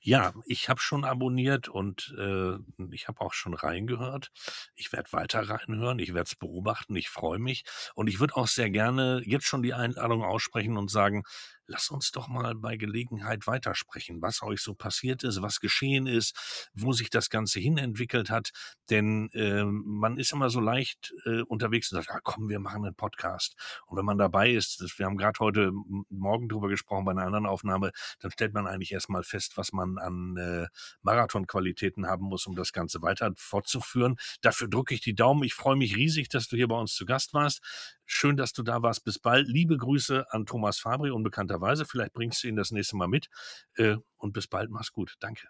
Ja, 0.00 0.32
ich 0.46 0.68
habe 0.68 0.80
schon 0.80 1.04
abonniert 1.04 1.68
und, 1.68 2.14
äh, 2.18 2.54
ich 2.92 3.08
habe 3.08 3.20
auch 3.20 3.32
schon 3.32 3.54
reingehört. 3.54 4.30
Ich 4.74 4.92
werde 4.92 5.12
weiter 5.12 5.48
reinhören, 5.48 5.98
ich 5.98 6.14
werde 6.14 6.28
es 6.28 6.34
beobachten, 6.36 6.94
ich 6.96 7.08
freue 7.08 7.38
mich. 7.38 7.64
Und 7.94 8.08
ich 8.08 8.20
würde 8.20 8.36
auch 8.36 8.46
sehr 8.46 8.70
gerne 8.70 9.22
jetzt 9.24 9.46
schon 9.46 9.62
die 9.62 9.74
Einladung 9.74 10.22
aussprechen 10.24 10.76
und 10.76 10.90
sagen: 10.90 11.24
„Lass 11.70 11.90
uns 11.90 12.12
doch 12.12 12.28
mal 12.28 12.54
bei 12.54 12.78
Gelegenheit 12.78 13.46
weitersprechen, 13.46 14.22
was 14.22 14.42
euch 14.42 14.62
so 14.62 14.74
passiert 14.74 15.22
ist, 15.22 15.42
was 15.42 15.60
geschehen 15.60 16.06
ist, 16.06 16.34
wo 16.74 16.92
sich 16.94 17.10
das 17.10 17.28
Ganze 17.28 17.60
hinentwickelt 17.60 18.30
hat.“ 18.30 18.50
Denn, 18.90 19.28
ähm, 19.34 19.82
man 19.86 20.16
ist 20.16 20.32
immer 20.32 20.48
so 20.48 20.60
leicht, 20.60 21.12
äh, 21.26 21.42
unterwegs 21.42 21.92
und 21.92 21.96
sagt: 22.02 22.10
„Ah, 22.10 22.20
komm, 22.24 22.48
wir 22.48 22.58
machen 22.58 22.82
'nen 22.82 22.94
Podcast.“ 22.94 23.54
Und 23.86 23.98
wenn 23.98 24.06
man 24.06 24.16
dabei 24.18 24.50
ist 24.52 24.80
das 24.80 24.98
wir 24.98 25.04
haben 25.06 25.18
grad 25.18 25.40
heute 25.40 25.70
Morgen 26.08 26.48
drüber 26.48 26.68
gesprochen 26.68 27.04
bei 27.04 27.12
'ner 27.12 27.26
anderen 27.26 27.46
Aufnahme, 27.46 27.92
dann 28.20 28.30
stellt 28.30 28.54
man 28.54 28.66
eigentlich 28.66 28.92
erst 28.92 29.10
mal 29.10 29.22
fest, 29.22 29.56
was 29.56 29.72
man 29.72 29.98
an, 29.98 30.36
äh, 30.38 30.66
Marathonqualitäten 31.02 32.06
haben 32.06 32.24
muss, 32.24 32.46
um 32.46 32.54
das 32.56 32.72
Ganze 32.72 33.02
weiter 33.02 33.32
fortzuführen. 33.36 34.16
Dafür 34.40 34.68
drücke 34.68 34.94
ich 34.94 35.02
die 35.02 35.14
Daumen. 35.14 35.42
Ich 35.44 35.54
freue 35.54 35.76
mich 35.76 35.96
riesig, 35.96 36.28
dass 36.30 36.48
du 36.48 36.56
hier 36.56 36.68
bei 36.68 36.76
uns 36.78 36.94
zu 36.94 37.04
Gast 37.04 37.34
warst. 37.34 37.60
Schön, 38.06 38.36
dass 38.38 38.52
du 38.54 38.62
da 38.62 38.82
warst. 38.82 39.04
Bis 39.04 39.18
bald. 39.18 39.48
Liebe 39.48 39.76
Grüße 39.76 40.26
an 40.32 40.46
Thomas 40.46 40.78
Fabri 40.78 41.10
unbekannterweise. 41.58 41.84
Vielleicht 41.84 42.12
bringst 42.12 42.42
du 42.42 42.48
ihn 42.48 42.56
das 42.56 42.70
nächste 42.70 42.96
Mal 42.96 43.08
mit. 43.08 43.28
Äh, 43.76 43.96
und 44.16 44.32
bis 44.32 44.46
bald. 44.46 44.70
Mach's 44.70 44.92
gut. 44.92 45.16
Danke. 45.20 45.48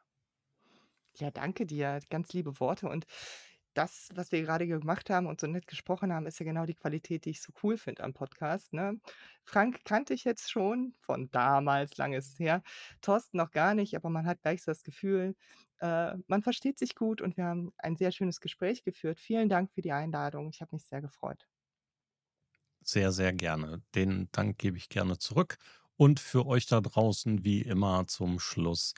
Ja, 1.17 1.31
danke 1.31 1.67
dir. 1.67 2.01
Ganz 2.11 2.33
liebe 2.33 2.61
Worte. 2.61 2.89
Und 2.89 3.07
das, 3.75 4.09
was 4.15 4.33
wir 4.33 4.43
gerade 4.43 4.67
gemacht 4.67 5.11
haben 5.11 5.27
und 5.27 5.41
so 5.41 5.47
nett 5.47 5.67
gesprochen 5.67 6.13
haben, 6.13 6.27
ist 6.27 6.41
ja 6.41 6.45
genau 6.45 6.65
die 6.67 6.75
Qualität, 6.75 7.25
die 7.25 7.31
ich 7.31 7.43
so 7.43 7.53
cool 7.63 7.77
finde 7.77 8.03
am 8.03 8.13
Podcast, 8.13 8.73
ne? 8.73 8.99
Frank 9.45 9.85
kannte 9.85 10.15
ich 10.15 10.25
jetzt 10.25 10.51
schon 10.51 10.95
von 11.01 11.31
damals, 11.31 11.97
lang 11.97 12.13
ist's 12.13 12.39
her. 12.41 12.63
Thorsten 13.03 13.37
noch 13.37 13.53
gar 13.53 13.75
nicht, 13.75 13.95
aber 13.95 14.11
man 14.11 14.27
hat 14.27 14.43
gleich 14.43 14.63
so 14.63 14.73
das 14.73 14.83
Gefühl, 14.83 15.37
äh, 15.81 16.15
man 16.27 16.43
versteht 16.43 16.79
sich 16.79 16.97
gut 16.97 17.21
und 17.21 17.37
wir 17.37 17.45
haben 17.45 17.73
ein 17.79 17.97
sehr 17.97 18.11
schönes 18.11 18.41
Gespräch 18.41 18.83
geführt. 18.83 19.21
Vielen 19.21 19.49
Dank 19.49 19.71
für 19.73 19.83
die 19.83 19.93
Einladung. 19.93 20.49
Ich 20.51 20.61
habe 20.61 20.75
mich 20.75 20.85
sehr 20.85 21.01
gefreut. 21.01 21.47
Sehr, 22.83 23.13
sehr 23.13 23.33
gerne. 23.33 23.83
Den 23.95 24.29
Dank 24.33 24.59
gebe 24.59 24.77
ich 24.79 24.89
gerne 24.89 25.19
zurück. 25.19 25.59
Und 26.01 26.21
für 26.21 26.47
euch 26.47 26.67
da 26.67 26.81
draußen 26.81 27.45
wie 27.45 27.61
immer 27.61 28.07
zum 28.07 28.39
Schluss, 28.39 28.95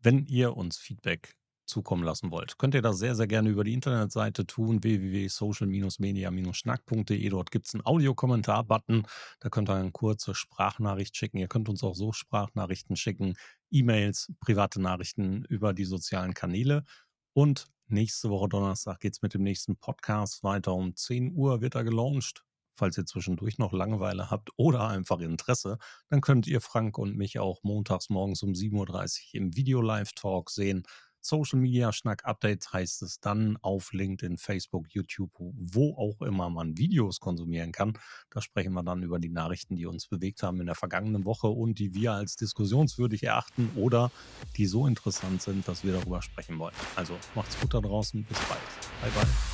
wenn 0.00 0.24
ihr 0.26 0.56
uns 0.56 0.78
Feedback 0.78 1.34
zukommen 1.66 2.04
lassen 2.04 2.30
wollt, 2.30 2.58
könnt 2.58 2.74
ihr 2.76 2.82
das 2.82 2.98
sehr, 2.98 3.16
sehr 3.16 3.26
gerne 3.26 3.48
über 3.48 3.64
die 3.64 3.72
Internetseite 3.72 4.46
tun, 4.46 4.84
www.social-media-schnack.de. 4.84 7.28
Dort 7.28 7.50
gibt's 7.50 7.74
'n 7.74 7.84
Audiokommentar-Button. 7.84 9.02
Da 9.40 9.48
könnt 9.48 9.68
ihr 9.68 9.82
'ne 9.82 9.90
kurze 9.90 10.36
Sprachnachricht 10.36 11.16
schicken. 11.16 11.38
Ihr 11.38 11.48
könnt 11.48 11.68
uns 11.68 11.82
auch 11.82 11.96
so 11.96 12.12
Sprachnachrichten 12.12 12.94
schicken, 12.94 13.34
E-Mails, 13.72 14.30
private 14.38 14.80
Nachrichten 14.80 15.44
über 15.48 15.72
die 15.74 15.84
sozialen 15.84 16.34
Kanäle. 16.34 16.84
Und 17.32 17.66
nächste 17.88 18.30
Woche 18.30 18.48
Donnerstag 18.48 19.00
geht's 19.00 19.22
mit 19.22 19.34
dem 19.34 19.42
nächsten 19.42 19.76
Podcast 19.76 20.44
weiter. 20.44 20.72
Um 20.74 20.94
10:00 20.94 21.60
wird 21.62 21.74
er 21.74 21.82
gelauncht. 21.82 22.44
Falls 22.74 22.98
ihr 22.98 23.06
zwischendurch 23.06 23.58
noch 23.58 23.72
Langeweile 23.72 24.30
habt 24.30 24.50
oder 24.56 24.88
einfach 24.88 25.20
Interesse, 25.20 25.78
dann 26.08 26.20
könnt 26.20 26.46
ihr 26.46 26.60
Frank 26.60 26.98
und 26.98 27.16
mich 27.16 27.38
auch 27.38 27.62
montags 27.62 28.10
morgens 28.10 28.42
um 28.42 28.54
7:30 28.54 29.34
im 29.34 29.56
Video-Live-Talk 29.56 30.50
sehen. 30.50 30.84
Social-Media-Schnack-Update 31.24 32.72
heißt 32.72 33.02
es 33.02 33.18
dann 33.18 33.56
auf 33.62 33.92
LinkedIn, 33.92 34.36
Facebook, 34.36 34.86
YouTube, 34.90 35.32
wo 35.38 35.96
auch 35.96 36.20
immer 36.22 36.50
man 36.50 36.76
Videos 36.76 37.18
konsumieren 37.18 37.72
kann. 37.72 37.94
Da 38.30 38.40
sprechen 38.40 38.74
wir 38.74 38.82
dann 38.82 39.02
über 39.02 39.18
die 39.18 39.30
Nachrichten, 39.30 39.76
die 39.76 39.86
uns 39.86 40.06
bewegt 40.06 40.42
haben 40.42 40.60
in 40.60 40.66
der 40.66 40.74
vergangenen 40.74 41.24
Woche 41.24 41.48
und 41.48 41.78
die 41.78 41.94
wir 41.94 42.12
als 42.12 42.36
diskussionswürdig 42.36 43.22
erachten 43.22 43.70
oder 43.76 44.10
die 44.56 44.66
so 44.66 44.86
interessant 44.86 45.42
sind, 45.42 45.66
dass 45.66 45.82
wir 45.82 45.94
darüber 45.94 46.20
sprechen 46.20 46.58
wollen. 46.58 46.74
Also, 46.94 47.16
macht's 47.34 47.58
gut 47.58 47.72
da 47.72 47.80
draußen. 47.80 48.24
Bis 48.24 48.38
bald. 48.40 48.60
Bye, 49.00 49.10
bye. 49.22 49.53